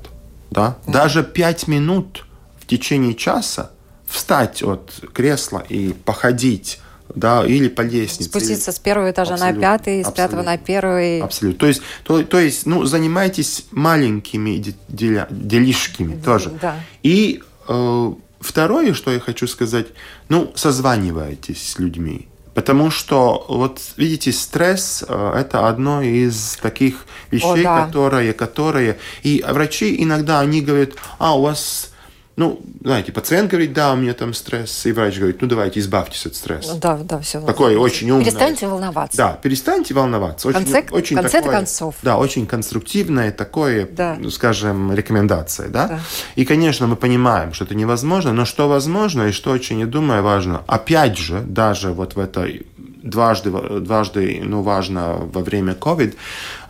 Да? 0.51 0.77
Mm-hmm. 0.85 0.91
Даже 0.91 1.23
пять 1.23 1.67
минут 1.67 2.25
в 2.59 2.65
течение 2.65 3.15
часа 3.15 3.71
встать 4.05 4.63
от 4.63 4.91
кресла 5.13 5.63
и 5.67 5.93
походить 5.93 6.79
да, 7.15 7.45
или 7.45 7.67
по 7.67 7.81
лестнице. 7.81 8.29
Спуститься 8.29 8.71
с 8.71 8.79
первого 8.79 9.11
этажа 9.11 9.33
абсолютно, 9.33 9.61
на 9.61 9.77
пятый, 9.77 10.03
с 10.03 10.11
пятого 10.11 10.43
на 10.43 10.57
первый. 10.57 11.21
Абсолютно. 11.21 11.59
То 11.59 11.67
есть, 11.67 11.81
то, 12.03 12.23
то 12.23 12.39
есть 12.39 12.65
ну, 12.65 12.85
занимайтесь 12.85 13.65
маленькими 13.71 14.75
деля, 14.87 15.27
делишками 15.29 16.19
тоже. 16.21 16.51
Да. 16.61 16.75
И 17.03 17.41
э, 17.67 18.13
второе, 18.39 18.93
что 18.93 19.11
я 19.11 19.19
хочу 19.19 19.47
сказать, 19.47 19.87
ну, 20.29 20.51
созванивайтесь 20.55 21.71
с 21.71 21.79
людьми. 21.79 22.27
Потому 22.57 22.89
что, 22.89 23.45
вот 23.49 23.79
видите, 23.97 24.31
стресс 24.31 25.05
э,– 25.07 25.33
это 25.37 25.67
одно 25.67 26.01
из 26.01 26.57
таких 26.59 27.05
вещей, 27.29 27.61
О, 27.61 27.63
да. 27.63 27.85
которые, 27.85 28.33
которые... 28.33 28.97
И 29.21 29.45
врачи 29.47 30.01
иногда, 30.01 30.39
они 30.39 30.61
говорят, 30.61 30.93
а, 31.19 31.37
у 31.37 31.43
вас 31.43 31.91
ну, 32.37 32.61
знаете, 32.83 33.11
пациент 33.11 33.49
говорит, 33.49 33.73
да, 33.73 33.93
у 33.93 33.95
меня 33.95 34.13
там 34.13 34.31
стресс, 34.35 34.85
и 34.85 34.91
врач 34.91 35.17
говорит, 35.17 35.41
ну, 35.41 35.47
давайте 35.47 35.79
избавьтесь 35.79 36.23
от 36.27 36.35
стресса. 36.35 36.75
Да, 36.75 36.97
да, 36.97 37.19
все. 37.19 37.41
Такое 37.41 37.75
очень 37.79 38.11
умное. 38.11 38.25
Перестаньте 38.25 38.67
волноваться. 38.67 39.17
Да, 39.17 39.39
перестаньте 39.41 39.95
волноваться. 39.95 40.47
Очень, 40.47 40.59
конце, 40.59 40.85
очень 40.91 41.17
в 41.17 41.21
конце 41.21 41.39
такое, 41.39 41.55
концов. 41.55 41.95
Да, 42.03 42.17
очень 42.17 42.45
конструктивное 42.45 43.31
такое, 43.31 43.87
да. 43.91 44.17
ну, 44.19 44.29
скажем, 44.29 44.93
рекомендация, 44.93 45.69
да? 45.69 45.87
да. 45.87 45.99
И, 46.35 46.45
конечно, 46.45 46.85
мы 46.85 46.95
понимаем, 46.95 47.53
что 47.53 47.65
это 47.65 47.73
невозможно, 47.73 48.31
но 48.33 48.45
что 48.45 48.69
возможно 48.69 49.23
и 49.23 49.31
что 49.31 49.49
очень, 49.49 49.79
я 49.79 49.87
думаю, 49.87 50.21
важно, 50.21 50.61
опять 50.67 51.17
же, 51.17 51.41
даже 51.41 51.91
вот 51.91 52.15
в 52.15 52.19
этой 52.19 52.67
дважды, 53.09 53.51
дважды 53.81 54.41
ну, 54.43 54.61
важно 54.61 55.17
во 55.33 55.41
время 55.41 55.73
COVID 55.73 56.15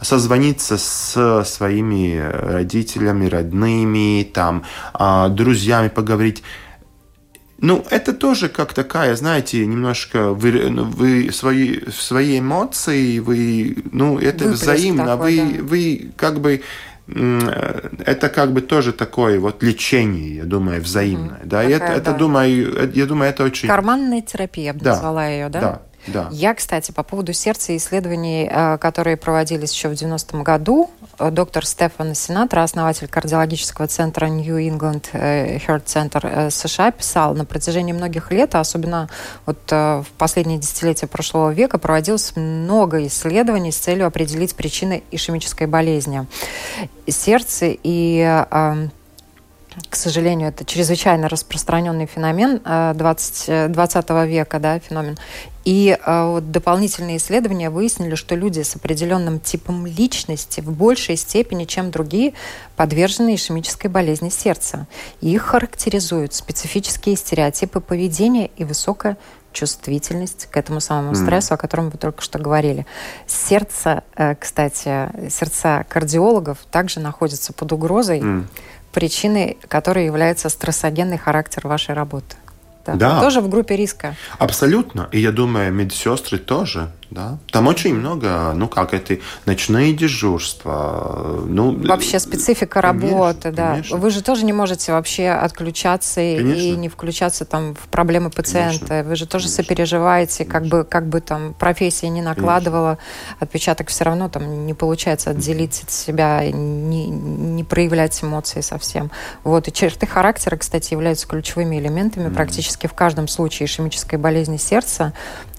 созвониться 0.01 0.77
с 0.77 1.43
своими 1.45 2.17
родителями, 2.19 3.27
родными, 3.27 4.23
там, 4.23 4.63
а, 4.93 5.29
друзьями 5.29 5.89
поговорить. 5.89 6.43
Ну, 7.59 7.83
это 7.89 8.13
тоже 8.13 8.49
как 8.49 8.73
такая, 8.73 9.15
знаете, 9.15 9.65
немножко 9.65 10.29
вы, 10.29 10.69
ну, 10.69 10.83
вы 10.83 11.31
свои, 11.31 11.79
свои 11.89 12.39
эмоции, 12.39 13.17
вы, 13.17 13.77
ну, 13.91 14.19
это 14.19 14.43
Выплеск 14.45 14.61
взаимно, 14.61 15.05
такой, 15.05 15.39
вы, 15.39 15.53
да. 15.53 15.63
вы 15.63 16.11
как 16.15 16.39
бы 16.39 16.61
это 17.07 18.27
как 18.27 18.51
бы 18.51 18.59
тоже 18.61 18.91
такое 18.91 19.39
вот 19.39 19.63
лечение, 19.63 20.35
я 20.35 20.43
думаю, 20.43 20.81
взаимное, 20.81 21.39
mm-hmm. 21.39 21.45
да, 21.45 21.61
Такая, 21.61 21.75
это, 21.77 21.87
да. 21.87 21.93
это, 21.93 22.13
думаю, 22.13 22.91
я 22.93 23.05
думаю, 23.05 23.29
это 23.29 23.45
очень... 23.45 23.69
Карманная 23.69 24.21
терапия, 24.21 24.65
я 24.65 24.73
бы 24.73 24.81
да. 24.81 24.91
назвала 24.91 25.25
ее, 25.27 25.47
да? 25.47 25.61
Да, 25.61 25.81
да. 26.07 26.29
Я, 26.31 26.53
кстати, 26.53 26.91
по 26.91 27.03
поводу 27.03 27.33
сердца 27.33 27.75
исследований, 27.75 28.49
э, 28.49 28.77
которые 28.77 29.17
проводились 29.17 29.73
еще 29.73 29.89
в 29.89 29.93
90-м 29.93 30.43
году, 30.43 30.89
э, 31.19 31.29
доктор 31.31 31.65
Стефан 31.65 32.15
Сенатор, 32.15 32.59
основатель 32.59 33.07
кардиологического 33.07 33.87
центра 33.87 34.27
New 34.27 34.57
England 34.57 35.05
э, 35.11 35.57
Heart 35.57 35.85
Center 35.85 36.49
США, 36.49 36.91
писал, 36.91 37.35
на 37.35 37.45
протяжении 37.45 37.93
многих 37.93 38.31
лет, 38.31 38.55
а 38.55 38.61
особенно 38.61 39.09
вот 39.45 39.57
в 39.69 40.05
последние 40.17 40.59
десятилетия 40.59 41.07
прошлого 41.07 41.51
века, 41.51 41.77
проводилось 41.77 42.35
много 42.35 43.05
исследований 43.07 43.71
с 43.71 43.77
целью 43.77 44.07
определить 44.07 44.55
причины 44.55 45.03
ишемической 45.11 45.67
болезни. 45.67 46.25
Сердце 47.07 47.75
и 47.83 48.43
к 49.89 49.95
сожалению, 49.95 50.49
это 50.49 50.65
чрезвычайно 50.65 51.29
распространенный 51.29 52.07
феномен 52.07 52.61
20, 52.97 53.71
20 53.71 54.09
века, 54.27 54.59
да, 54.59 54.79
феномен. 54.79 55.17
И 55.67 55.99
э, 56.01 56.25
вот 56.25 56.49
дополнительные 56.49 57.17
исследования 57.17 57.69
выяснили, 57.69 58.15
что 58.15 58.35
люди 58.35 58.61
с 58.61 58.77
определенным 58.77 59.41
типом 59.41 59.85
личности 59.85 60.61
в 60.61 60.71
большей 60.71 61.17
степени, 61.17 61.65
чем 61.65 61.91
другие, 61.91 62.35
подвержены 62.77 63.35
ишемической 63.35 63.91
болезни 63.91 64.29
сердца. 64.29 64.87
И 65.19 65.29
их 65.29 65.41
характеризуют 65.41 66.33
специфические 66.33 67.17
стереотипы 67.17 67.81
поведения 67.81 68.49
и 68.55 68.63
высокая 68.63 69.17
чувствительность 69.51 70.47
к 70.49 70.55
этому 70.55 70.79
самому 70.79 71.15
стрессу, 71.15 71.51
mm. 71.51 71.55
о 71.55 71.57
котором 71.57 71.89
вы 71.89 71.97
только 71.97 72.21
что 72.21 72.39
говорили. 72.39 72.85
Сердце, 73.25 74.05
э, 74.15 74.35
кстати, 74.35 75.09
сердца 75.29 75.85
кардиологов 75.89 76.59
также 76.71 77.01
находятся 77.01 77.51
под 77.51 77.73
угрозой. 77.73 78.21
Mm 78.21 78.45
причиной 78.93 79.59
которой 79.67 80.05
является 80.05 80.49
стрессогенный 80.49 81.19
характер 81.19 81.67
вашей 81.67 81.93
работы. 81.93 82.35
Да. 82.95 83.15
да. 83.15 83.21
Тоже 83.21 83.41
в 83.41 83.49
группе 83.49 83.75
риска. 83.75 84.15
Абсолютно. 84.39 85.09
И 85.11 85.19
я 85.19 85.31
думаю, 85.31 85.73
медсестры 85.73 86.37
тоже. 86.37 86.91
Да? 87.09 87.37
Там 87.51 87.67
очень 87.67 87.95
много, 87.95 88.51
ну 88.53 88.67
как 88.67 88.93
это, 88.93 89.17
ночные 89.45 89.93
дежурства. 89.93 91.41
Ну, 91.45 91.71
вообще 91.87 92.19
специфика 92.19 92.81
конечно, 92.81 93.07
работы, 93.09 93.51
да. 93.51 93.71
Конечно. 93.71 93.97
Вы 93.97 94.09
же 94.09 94.21
тоже 94.21 94.43
не 94.43 94.51
можете 94.53 94.91
вообще 94.91 95.29
отключаться 95.29 96.15
конечно. 96.15 96.61
и 96.61 96.75
не 96.75 96.89
включаться 96.89 97.45
там 97.45 97.75
в 97.75 97.87
проблемы 97.87 98.29
пациента. 98.29 98.87
Конечно. 98.87 99.09
Вы 99.09 99.15
же 99.15 99.25
тоже 99.25 99.45
конечно. 99.45 99.63
сопереживаете, 99.63 100.43
конечно. 100.43 100.53
как 100.53 100.67
бы, 100.67 100.83
как 100.89 101.07
бы 101.07 101.21
там 101.21 101.53
профессия 101.53 102.09
не 102.09 102.21
накладывала, 102.21 102.97
конечно. 102.97 103.37
отпечаток 103.39 103.87
все 103.87 104.03
равно 104.03 104.27
там 104.27 104.65
не 104.65 104.73
получается 104.73 105.29
отделить 105.29 105.83
от 105.83 105.91
себя, 105.91 106.43
не, 106.51 107.07
не 107.07 107.63
проявлять 107.63 108.21
эмоции 108.21 108.59
совсем. 108.59 109.11
Вот. 109.45 109.67
И 109.69 109.71
черты 109.71 110.07
характера, 110.07 110.57
кстати, 110.57 110.93
являются 110.93 111.25
ключевыми 111.27 111.79
элементами 111.79 112.27
mm. 112.27 112.33
практически 112.33 112.87
в 112.87 112.93
каждом 112.93 113.29
случае 113.29 113.67
ишемической 113.67 114.19
болезни 114.19 114.57
сердца. 114.57 115.13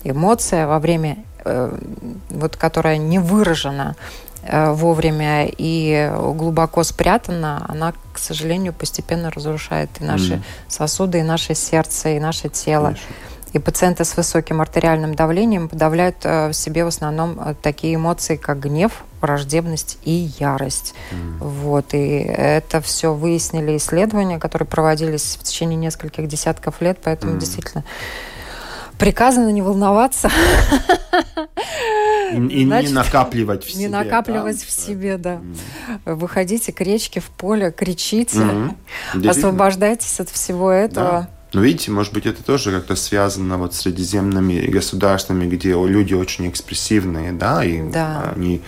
Эмоция 0.04 0.66
во 0.66 0.78
время 0.78 1.24
Э, 1.44 1.47
вот, 2.30 2.56
которая 2.56 2.96
не 2.96 3.18
выражена 3.18 3.96
э, 4.42 4.72
вовремя 4.72 5.46
и 5.46 6.10
глубоко 6.34 6.82
спрятана, 6.82 7.64
она, 7.68 7.92
к 8.12 8.18
сожалению, 8.18 8.72
постепенно 8.72 9.30
разрушает 9.30 9.90
и 10.00 10.04
наши 10.04 10.34
mm. 10.34 10.42
сосуды, 10.68 11.20
и 11.20 11.22
наше 11.22 11.54
сердце, 11.54 12.10
и 12.10 12.20
наше 12.20 12.48
тело. 12.48 12.86
Конечно. 12.86 13.14
И 13.54 13.58
пациенты 13.58 14.04
с 14.04 14.14
высоким 14.16 14.60
артериальным 14.60 15.14
давлением 15.14 15.68
подавляют 15.68 16.16
э, 16.24 16.48
в 16.48 16.52
себе 16.52 16.84
в 16.84 16.88
основном 16.88 17.56
такие 17.62 17.94
эмоции, 17.94 18.36
как 18.36 18.60
гнев, 18.60 19.04
враждебность 19.22 19.98
и 20.02 20.30
ярость. 20.38 20.94
Mm. 21.10 21.38
Вот. 21.40 21.94
И 21.94 22.18
это 22.18 22.80
все 22.82 23.14
выяснили 23.14 23.76
исследования, 23.76 24.38
которые 24.38 24.66
проводились 24.66 25.38
в 25.40 25.44
течение 25.44 25.76
нескольких 25.76 26.28
десятков 26.28 26.80
лет, 26.80 26.98
поэтому 27.02 27.34
mm. 27.34 27.38
действительно 27.38 27.84
Приказано 28.98 29.50
не 29.50 29.62
волноваться. 29.62 30.28
И, 32.46 32.64
Значит, 32.64 32.90
не 32.90 32.94
накапливать 32.94 33.64
в 33.64 33.70
себе. 33.70 33.80
Не 33.80 33.88
накапливать 33.88 34.60
да? 34.60 34.66
в 34.66 34.70
себе, 34.70 35.18
да. 35.18 35.40
Mm. 36.04 36.14
Выходите 36.14 36.72
к 36.72 36.80
речке, 36.80 37.20
в 37.20 37.30
поле, 37.30 37.72
кричите, 37.72 38.38
mm-hmm. 38.38 39.28
освобождайтесь 39.28 40.20
от 40.20 40.30
всего 40.30 40.70
этого. 40.70 41.10
Да. 41.10 41.30
Но 41.52 41.62
видите, 41.62 41.90
может 41.90 42.12
быть, 42.12 42.26
это 42.26 42.44
тоже 42.44 42.70
как-то 42.72 42.94
связано 42.94 43.56
вот 43.56 43.74
с 43.74 43.80
средиземными 43.80 44.66
государствами, 44.66 45.46
где 45.46 45.70
люди 45.70 46.12
очень 46.14 46.48
экспрессивные, 46.48 47.32
да, 47.32 47.64
и 47.64 47.88
да. 47.88 48.32
они 48.36 48.60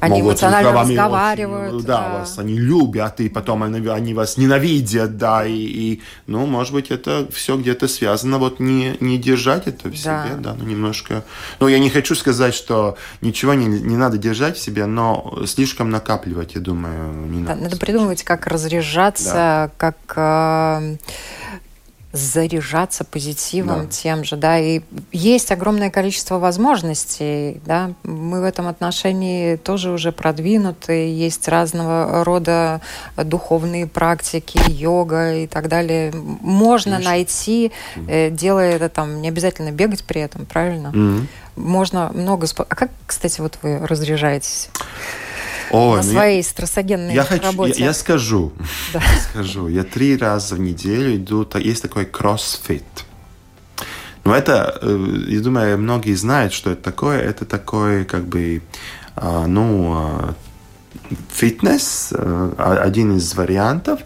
они 0.00 0.22
могут 0.22 0.32
эмоционально 0.34 0.70
очень, 0.70 0.90
разговаривают. 0.90 1.84
да, 1.84 2.00
да. 2.02 2.18
вас 2.20 2.38
они 2.38 2.58
любят, 2.58 3.20
и 3.20 3.28
потом 3.28 3.62
они, 3.62 3.86
они 3.88 4.14
вас 4.14 4.36
ненавидят, 4.36 5.16
да, 5.16 5.44
и, 5.46 5.52
и, 5.54 6.02
ну, 6.26 6.46
может 6.46 6.72
быть, 6.72 6.90
это 6.90 7.26
все 7.32 7.56
где-то 7.56 7.88
связано, 7.88 8.38
вот 8.38 8.60
не, 8.60 8.96
не 9.00 9.18
держать 9.18 9.66
это 9.66 9.88
в 9.88 9.92
Да. 9.92 9.96
себе, 10.26 10.36
да, 10.40 10.54
ну, 10.54 10.64
немножко. 10.64 11.24
Ну, 11.60 11.68
я 11.68 11.78
не 11.78 11.90
хочу 11.90 12.14
сказать, 12.14 12.54
что 12.54 12.96
ничего 13.20 13.54
не, 13.54 13.66
не 13.66 13.96
надо 13.96 14.18
держать 14.18 14.56
в 14.56 14.60
себе, 14.60 14.86
но 14.86 15.42
слишком 15.46 15.90
накапливать, 15.90 16.54
я 16.54 16.60
думаю, 16.60 17.12
не 17.26 17.42
Да, 17.42 17.50
надо. 17.50 17.62
надо 17.64 17.76
придумывать, 17.76 18.22
как 18.22 18.46
разряжаться, 18.46 19.70
как 19.76 19.96
э, 20.16 20.96
заряжаться 22.12 23.04
позитивом 23.04 23.82
Да. 23.82 23.86
тем 23.90 24.24
же, 24.24 24.36
да, 24.36 24.58
и 24.58 24.80
есть 25.12 25.52
огромное 25.52 25.90
количество 25.90 26.38
возможностей, 26.38 27.60
да, 27.66 27.92
мы 28.02 28.40
в 28.40 28.44
этом 28.44 28.66
отношении 28.66 29.56
тоже 29.56 29.90
уже 29.90 30.10
продвинуты, 30.10 31.12
есть 31.12 31.46
разного 31.48 32.24
рода 32.24 32.80
духовные 33.16 33.86
практики, 33.86 34.58
йога 34.68 35.34
и 35.34 35.46
так 35.46 35.68
далее, 35.68 36.12
можно 36.14 36.92
Конечно. 36.92 37.10
найти, 37.10 37.72
э, 38.08 38.30
делая 38.30 38.76
это 38.76 38.88
там, 38.88 39.20
не 39.20 39.28
обязательно 39.28 39.70
бегать 39.70 40.04
при 40.04 40.22
этом, 40.22 40.46
правильно? 40.46 40.90
Мгм. 40.90 41.28
Можно 41.56 42.10
много... 42.14 42.46
А 42.56 42.74
как, 42.74 42.90
кстати, 43.06 43.40
вот 43.40 43.58
вы 43.62 43.84
разряжаетесь 43.86 44.70
Ой, 45.70 45.96
на 45.98 46.02
ну 46.02 46.08
я- 46.12 46.18
своей 46.18 46.42
стрессогенной 46.42 47.14
Я 47.14 47.24
хочу, 47.24 47.42
я, 47.42 47.50
работе? 47.50 47.84
я 47.84 47.92
скажу, 47.94 48.52
Да. 48.92 49.02
скажу. 49.30 49.68
Я 49.68 49.84
три 49.84 50.16
раза 50.16 50.54
в 50.54 50.60
неделю 50.60 51.16
иду, 51.16 51.46
есть 51.54 51.82
такой 51.82 52.04
кроссфит. 52.06 52.84
Ну, 54.24 54.32
это, 54.34 54.78
э, 54.82 55.24
я 55.28 55.40
думаю, 55.40 55.78
многие 55.78 56.14
знают, 56.14 56.52
что 56.52 56.70
это 56.70 56.82
такое. 56.82 57.18
Это 57.20 57.44
такой, 57.46 58.04
как 58.04 58.26
бы, 58.26 58.60
а, 59.16 59.46
ну, 59.46 59.92
а, 59.96 60.34
фитнес, 61.32 62.12
э, 62.12 62.52
а- 62.58 62.82
один 62.82 63.16
из 63.16 63.34
вариантов, 63.34 64.00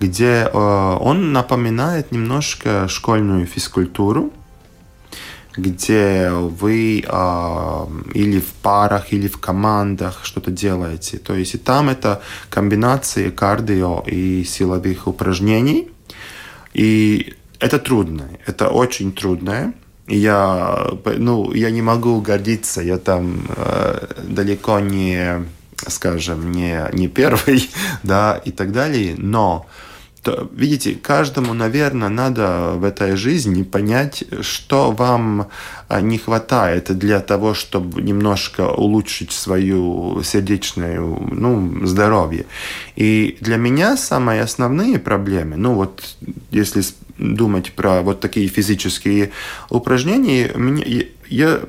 где 0.00 0.48
э, 0.52 0.96
он 1.00 1.32
напоминает 1.32 2.12
немножко 2.12 2.86
школьную 2.88 3.46
физкультуру, 3.46 4.32
где 5.56 6.30
вы 6.30 7.04
а, 7.08 7.88
или 8.14 8.40
в 8.40 8.52
парах, 8.62 9.12
или 9.12 9.28
в 9.28 9.38
командах 9.38 10.24
что-то 10.24 10.50
делаете. 10.50 11.18
То 11.18 11.34
есть 11.34 11.54
и 11.54 11.58
там 11.58 11.88
это 11.88 12.20
комбинация 12.50 13.30
кардио 13.30 14.04
и 14.06 14.44
силовых 14.44 15.06
упражнений. 15.06 15.88
И 16.74 17.34
это 17.58 17.78
трудно, 17.78 18.28
это 18.46 18.68
очень 18.68 19.12
трудно. 19.12 19.72
Я, 20.06 20.88
ну, 21.04 21.52
я 21.52 21.70
не 21.70 21.82
могу 21.82 22.20
гордиться, 22.20 22.80
я 22.80 22.98
там 22.98 23.44
э, 23.48 24.22
далеко 24.22 24.78
не, 24.78 25.44
скажем, 25.88 26.52
не, 26.52 26.88
не 26.92 27.08
первый, 27.08 27.68
да, 28.04 28.40
и 28.44 28.52
так 28.52 28.72
далее, 28.72 29.14
но 29.18 29.66
то, 30.26 30.50
видите, 30.52 30.96
каждому, 30.96 31.54
наверное, 31.54 32.08
надо 32.08 32.72
в 32.74 32.82
этой 32.82 33.14
жизни 33.14 33.62
понять, 33.62 34.24
что 34.40 34.90
вам 34.90 35.46
а, 35.86 36.00
не 36.00 36.18
хватает 36.18 36.98
для 36.98 37.20
того, 37.20 37.54
чтобы 37.54 38.02
немножко 38.02 38.68
улучшить 38.68 39.30
свою 39.30 40.20
сердечную 40.24 41.28
ну, 41.30 41.86
здоровье. 41.86 42.46
И 42.96 43.38
для 43.40 43.56
меня 43.56 43.96
самые 43.96 44.42
основные 44.42 44.98
проблемы, 44.98 45.54
ну 45.54 45.74
вот 45.74 46.02
если 46.50 46.82
думать 47.18 47.70
про 47.74 48.02
вот 48.02 48.18
такие 48.18 48.48
физические 48.48 49.30
упражнения, 49.70 50.50
мне, 50.56 51.06
я, 51.28 51.60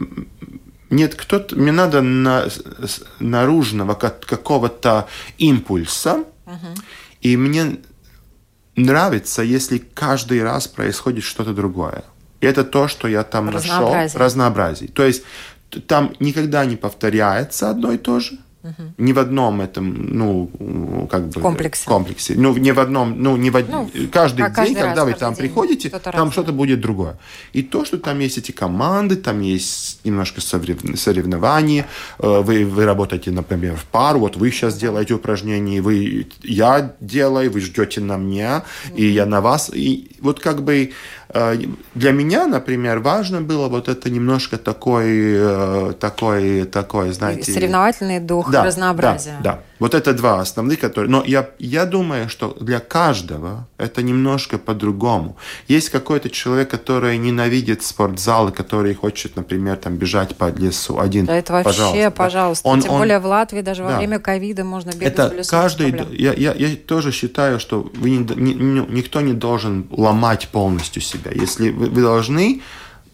нет, 0.90 1.14
кто-то, 1.14 1.56
мне 1.56 1.72
надо 1.72 2.02
на, 2.02 2.48
наружного 3.20 3.94
как- 3.94 4.26
какого-то 4.26 5.08
импульса, 5.38 6.24
и 7.22 7.38
мне 7.38 7.78
нравится, 8.78 9.42
если 9.42 9.80
каждый 9.80 10.42
раз 10.44 10.68
происходит 10.68 11.24
что-то 11.24 11.54
другое. 11.54 12.04
И 12.40 12.46
это 12.46 12.64
то, 12.64 12.88
что 12.88 13.08
я 13.08 13.24
там 13.24 13.48
нашел. 13.48 13.94
Разнообразие. 14.14 14.90
То 14.90 15.04
есть 15.04 15.24
там 15.88 16.14
никогда 16.20 16.66
не 16.66 16.78
повторяется 16.78 17.70
одно 17.70 17.92
и 17.92 17.98
то 17.98 18.20
же. 18.20 18.38
Ни 18.98 19.14
в 19.14 19.20
одном 19.20 19.62
этом, 19.62 20.18
ну, 20.18 21.08
как 21.12 21.28
бы... 21.30 21.42
Комплексе. 21.42 21.86
комплексе. 21.86 22.34
Ну, 22.38 22.56
не 22.58 22.72
в 22.72 22.80
одном, 22.80 23.22
ну, 23.22 23.38
не 23.38 23.50
в 23.50 23.56
од- 23.56 23.70
Ну, 23.70 23.90
каждый 24.12 24.46
а 24.46 24.50
каждый 24.50 24.74
день, 24.74 24.84
когда 24.84 24.96
раз, 24.96 25.06
вы 25.06 25.12
каждый 25.12 25.20
там 25.20 25.34
день 25.34 25.42
приходите, 25.44 25.90
что-то 25.90 26.12
там 26.12 26.32
что-то 26.32 26.52
будет 26.52 26.82
другое. 26.82 27.18
И 27.54 27.64
то, 27.64 27.86
что 27.86 27.98
там 27.98 28.20
есть 28.20 28.38
эти 28.38 28.52
команды, 28.52 29.16
там 29.16 29.42
есть 29.42 30.00
немножко 30.06 30.42
сорев- 30.42 30.96
соревнований, 30.98 31.84
э, 32.20 32.42
вы, 32.42 32.66
вы 32.66 32.86
работаете, 32.86 33.32
например, 33.32 33.76
в 33.76 33.86
пару, 33.86 34.20
вот 34.20 34.38
вы 34.38 34.52
сейчас 34.52 34.78
делаете 34.78 35.14
упражнения, 35.14 35.82
вы, 35.82 36.28
я 36.44 36.94
делаю, 37.00 37.52
вы 37.52 37.62
ждете 37.62 38.02
на 38.02 38.18
меня, 38.18 38.64
и 38.96 39.06
я 39.06 39.26
на 39.26 39.42
вас. 39.42 39.72
И 39.74 40.12
вот 40.22 40.40
как 40.40 40.64
бы 40.64 40.92
для 41.96 42.12
меня, 42.12 42.48
например, 42.48 43.00
важно 43.00 43.42
было 43.42 43.68
вот 43.68 43.88
это 43.90 44.10
немножко 44.10 44.58
такой, 44.58 45.06
э, 45.10 45.94
такой, 46.00 46.64
такой, 46.66 47.12
знаете... 47.14 47.52
Соревновательный 47.52 48.20
дух, 48.20 48.50
Да, 48.52 48.64
разнообразие. 48.64 49.36
Да, 49.44 49.52
да. 49.54 49.60
Вот 49.80 49.94
это 49.94 50.14
два 50.14 50.42
основных, 50.42 50.80
которые... 50.80 51.12
Но 51.12 51.24
я, 51.26 51.50
я 51.60 51.86
думаю, 51.86 52.30
что 52.30 52.56
для 52.60 52.80
каждого 52.80 53.68
это 53.78 54.02
немножко 54.02 54.58
по-другому. 54.58 55.38
Есть 55.68 55.90
какой-то 55.90 56.30
человек, 56.32 56.70
который 56.72 57.18
ненавидит 57.20 57.84
спортзалы, 57.84 58.52
который 58.52 58.96
хочет, 58.96 59.36
например, 59.36 59.78
там 59.78 59.96
бежать 59.98 60.36
по 60.36 60.50
лесу 60.50 61.00
один. 61.00 61.26
Да, 61.26 61.36
это 61.38 61.54
вообще, 61.54 62.10
пожалуйста. 62.10 62.64
да. 62.64 62.70
Он- 62.72 62.82
Тем 62.82 62.92
он- 62.94 63.00
более 63.00 63.20
в 63.20 63.26
Латвии 63.28 63.62
даже 63.62 63.84
во 63.84 63.92
Да. 63.92 63.98
время 63.98 64.18
ковида 64.20 64.64
можно 64.64 64.90
бегать 64.92 65.14
это 65.14 65.30
в 65.30 65.34
лесу 65.34 65.52
каждый, 65.52 65.94
я, 66.18 66.34
я, 66.34 66.54
я 66.54 66.76
тоже 66.76 67.12
считаю, 67.12 67.60
что 67.60 67.88
вы 67.94 68.10
не- 68.10 68.54
не- 68.56 68.86
никто 68.90 69.22
не 69.22 69.34
должен 69.34 69.86
ломать 69.92 70.48
полностью 70.52 71.02
себя. 71.04 71.27
Если 71.34 71.70
вы, 71.70 71.90
вы 71.90 72.02
должны 72.02 72.62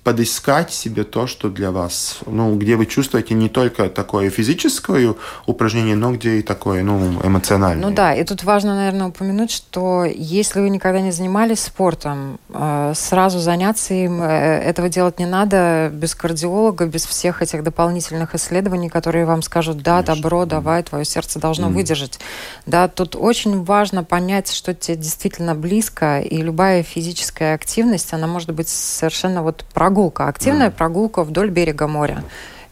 подыскать 0.03 0.71
себе 0.71 1.05
то, 1.05 1.27
что 1.27 1.49
для 1.49 1.71
вас, 1.71 2.19
ну, 2.25 2.55
где 2.55 2.75
вы 2.75 2.85
чувствуете 2.85 3.35
не 3.35 3.47
только 3.47 3.89
такое 3.89 4.29
физическое 4.29 5.15
упражнение, 5.45 5.95
но 5.95 6.11
где 6.11 6.39
и 6.39 6.41
такое, 6.41 6.83
ну, 6.83 7.21
эмоциональное. 7.23 7.87
Ну 7.89 7.95
да, 7.95 8.13
и 8.13 8.23
тут 8.25 8.43
важно, 8.43 8.75
наверное, 8.75 9.07
упомянуть, 9.07 9.51
что 9.51 10.03
если 10.03 10.59
вы 10.59 10.69
никогда 10.69 10.99
не 10.99 11.11
занимались 11.11 11.61
спортом, 11.61 12.39
э, 12.49 12.93
сразу 12.95 13.39
заняться 13.39 13.93
им, 13.93 14.21
э, 14.21 14.27
этого 14.27 14.89
делать 14.89 15.19
не 15.19 15.25
надо 15.25 15.89
без 15.93 16.15
кардиолога, 16.15 16.85
без 16.85 17.05
всех 17.05 17.41
этих 17.41 17.63
дополнительных 17.63 18.35
исследований, 18.35 18.89
которые 18.89 19.25
вам 19.25 19.41
скажут, 19.41 19.77
да, 19.77 20.01
Конечно. 20.01 20.15
добро, 20.15 20.45
давай, 20.45 20.83
твое 20.83 21.05
сердце 21.05 21.39
должно 21.39 21.69
выдержать. 21.69 22.19
Да, 22.65 22.89
тут 22.89 23.15
очень 23.15 23.63
важно 23.63 24.03
понять, 24.03 24.51
что 24.51 24.73
тебе 24.73 24.97
действительно 24.97 25.55
близко, 25.55 26.19
и 26.19 26.41
любая 26.41 26.83
физическая 26.83 27.55
активность, 27.55 28.11
она 28.13 28.27
может 28.27 28.51
быть 28.51 28.67
совершенно 28.67 29.43
вот 29.43 29.63
прогулка, 29.73 29.92
активная 30.27 30.71
прогулка 30.71 31.23
вдоль 31.23 31.49
берега 31.49 31.87
моря. 31.87 32.23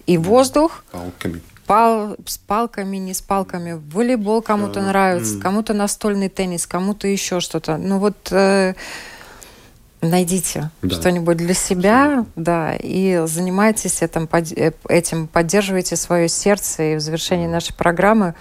И 0.08 0.18
воздух, 0.18 0.84
Палками. 0.92 1.42
пал, 1.68 2.16
с 2.26 2.38
палками, 2.38 2.98
не 2.98 3.14
с 3.14 3.22
палками. 3.22 3.80
Волейбол 3.94 4.42
кому-то 4.42 4.80
Э, 4.80 4.84
нравится, 4.84 5.40
кому-то 5.40 5.74
настольный 5.74 6.28
теннис, 6.30 6.66
кому-то 6.68 7.08
еще 7.08 7.40
что-то. 7.40 7.78
Ну 7.78 8.00
вот 8.00 8.28
э, 8.32 8.74
найдите 10.02 10.72
Да. 10.82 10.96
что-нибудь 10.96 11.38
для 11.38 11.54
себя, 11.54 12.26
да, 12.36 12.76
и 12.76 13.24
занимайтесь 13.28 14.02
этим, 14.02 14.28
под- 14.28 14.52
э, 14.52 14.74
этим, 14.90 15.28
поддерживайте 15.28 15.96
свое 15.96 16.28
сердце. 16.28 16.94
И 16.94 16.96
в 16.96 17.00
завершении 17.00 17.48
нашей 17.48 17.76
программы, 17.76 18.34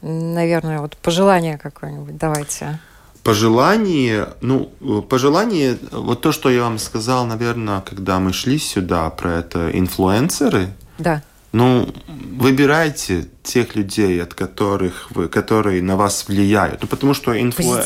наверное, 0.00 0.78
вот 0.80 0.96
пожелание 0.96 1.58
какое-нибудь 1.58 2.16
давайте. 2.16 2.78
Пожелание, 3.22 4.28
ну, 4.40 4.70
пожелание, 5.08 5.78
вот 5.90 6.20
то, 6.22 6.32
что 6.32 6.50
я 6.50 6.62
вам 6.62 6.78
сказал, 6.78 7.26
наверное, 7.26 7.80
когда 7.80 8.18
мы 8.20 8.32
шли 8.32 8.58
сюда, 8.58 9.10
про 9.10 9.34
это 9.38 9.70
инфлюенсеры, 9.78 10.68
Да. 10.98 11.22
ну, 11.52 11.88
выбирайте 12.06 13.26
тех 13.42 13.76
людей, 13.76 14.22
от 14.22 14.34
которых 14.34 15.10
вы, 15.10 15.28
которые 15.28 15.82
на 15.82 15.96
вас 15.96 16.26
влияют. 16.28 16.82
Ну, 16.82 16.88
потому 16.88 17.14
что 17.14 17.38
инфлу... 17.38 17.76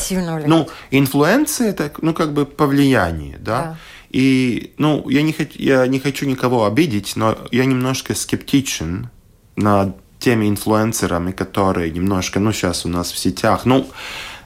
Ну, 0.47 0.67
инфлюенция 0.91 1.69
это, 1.69 1.91
ну, 2.01 2.13
как 2.13 2.33
бы 2.33 2.45
повлияние, 2.45 3.37
да. 3.39 3.61
Да. 3.61 3.77
И, 4.11 4.73
ну, 4.77 5.09
я 5.09 5.23
не, 5.23 5.33
хочу, 5.33 5.57
я 5.59 5.87
не 5.87 5.99
хочу 5.99 6.25
никого 6.27 6.65
обидеть, 6.65 7.13
но 7.15 7.35
я 7.51 7.65
немножко 7.65 8.13
скептичен 8.13 9.09
над 9.55 9.97
теми 10.19 10.47
инфлюенсерами, 10.47 11.31
которые 11.31 11.91
немножко, 11.91 12.39
ну, 12.39 12.53
сейчас 12.53 12.85
у 12.85 12.89
нас 12.89 13.11
в 13.11 13.17
сетях. 13.17 13.65
Ну, 13.65 13.87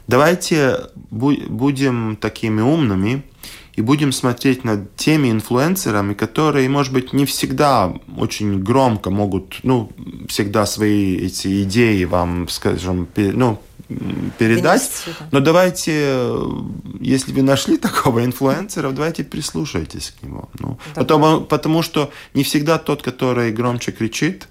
давайте 0.07 0.87
бу- 1.11 1.47
будем 1.49 2.15
такими 2.19 2.61
умными 2.61 3.23
и 3.75 3.81
будем 3.81 4.11
смотреть 4.11 4.63
над 4.63 4.95
теми 4.95 5.29
инфлюенсерами, 5.29 6.13
которые, 6.15 6.67
может 6.69 6.93
быть, 6.93 7.13
не 7.13 7.25
всегда 7.25 7.93
очень 8.17 8.63
громко 8.63 9.09
могут, 9.11 9.59
ну, 9.63 9.91
всегда 10.27 10.65
свои 10.65 11.15
эти 11.17 11.63
идеи 11.63 12.03
вам, 12.05 12.47
скажем, 12.49 13.07
ну, 13.15 13.59
передать. 14.37 14.89
Но 15.31 15.39
давайте, 15.39 15.91
э, 15.95 16.45
если 16.99 17.31
вы 17.31 17.41
нашли 17.41 17.77
такого 17.87 18.25
инфлюенсера, 18.25 18.91
давайте 18.91 19.23
прислушайтесь 19.23 20.13
к 20.19 20.23
нему. 20.23 20.49
Ну, 20.59 20.77
Да. 20.95 21.01
потому, 21.01 21.41
потому 21.41 21.83
что 21.83 22.11
не 22.33 22.43
всегда 22.43 22.79
тот, 22.79 23.01
который 23.01 23.51
громче 23.51 23.91
кричит, 23.91 24.47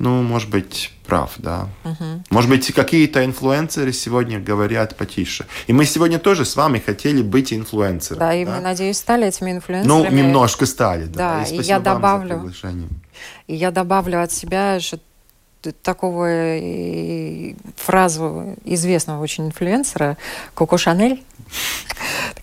ну, 0.00 0.22
может 0.22 0.48
быть, 0.48 0.92
прав, 1.06 1.34
да. 1.36 1.68
Угу. 1.84 2.24
Может 2.30 2.48
быть, 2.48 2.72
какие-то 2.72 3.22
инфлюенсеры 3.22 3.92
сегодня 3.92 4.40
говорят 4.40 4.96
потише. 4.96 5.46
И 5.66 5.74
мы 5.74 5.84
сегодня 5.84 6.18
тоже 6.18 6.46
с 6.46 6.56
вами 6.56 6.78
хотели 6.78 7.20
быть 7.20 7.52
инфлюенсерами. 7.52 8.18
Да, 8.18 8.34
и 8.34 8.46
да? 8.46 8.56
мы, 8.56 8.60
надеюсь, 8.62 8.96
стали 8.96 9.26
этими 9.26 9.50
инфлюенсерами. 9.50 10.08
Ну, 10.08 10.10
немножко 10.10 10.64
стали, 10.64 11.04
да. 11.04 11.44
Да, 11.44 11.44
и, 11.44 11.58
и 11.58 11.62
я 11.62 11.80
добавлю. 11.80 12.50
И 13.46 13.54
я 13.54 13.70
добавлю 13.70 14.22
от 14.22 14.32
себя, 14.32 14.80
что 14.80 15.00
такого 15.82 16.28
фразу 17.76 18.56
известного 18.64 19.22
очень 19.22 19.48
инфлюенсера 19.48 20.16
Коко 20.54 20.78
Шанель 20.78 21.22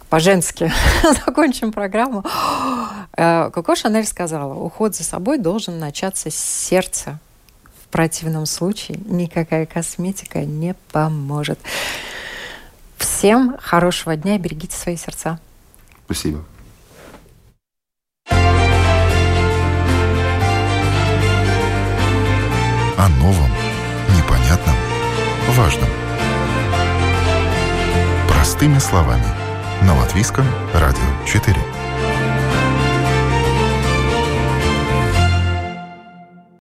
по-женски 0.10 0.72
закончим 1.26 1.72
программу. 1.72 2.24
Э, 3.18 3.50
Коко 3.52 3.76
Шанель 3.76 4.06
сказала, 4.06 4.54
уход 4.54 4.96
за 4.96 5.04
собой 5.04 5.40
должен 5.40 5.80
начаться 5.80 6.30
с 6.30 6.36
сердца. 6.36 7.20
В 7.88 7.90
противном 7.90 8.46
случае 8.46 9.00
никакая 9.06 9.66
косметика 9.66 10.40
не 10.40 10.76
поможет. 10.92 11.58
Всем 12.98 13.56
хорошего 13.60 14.18
дня, 14.18 14.38
берегите 14.38 14.76
свои 14.76 14.98
сердца. 14.98 15.40
Спасибо. 16.06 16.44
О 22.98 23.10
новом, 23.20 23.52
непонятном, 24.18 24.76
важном. 25.52 25.90
Простыми 28.28 28.80
словами. 28.80 29.26
На 29.84 29.96
Латвийском 29.96 30.46
радио 30.74 31.26
4. 31.26 31.77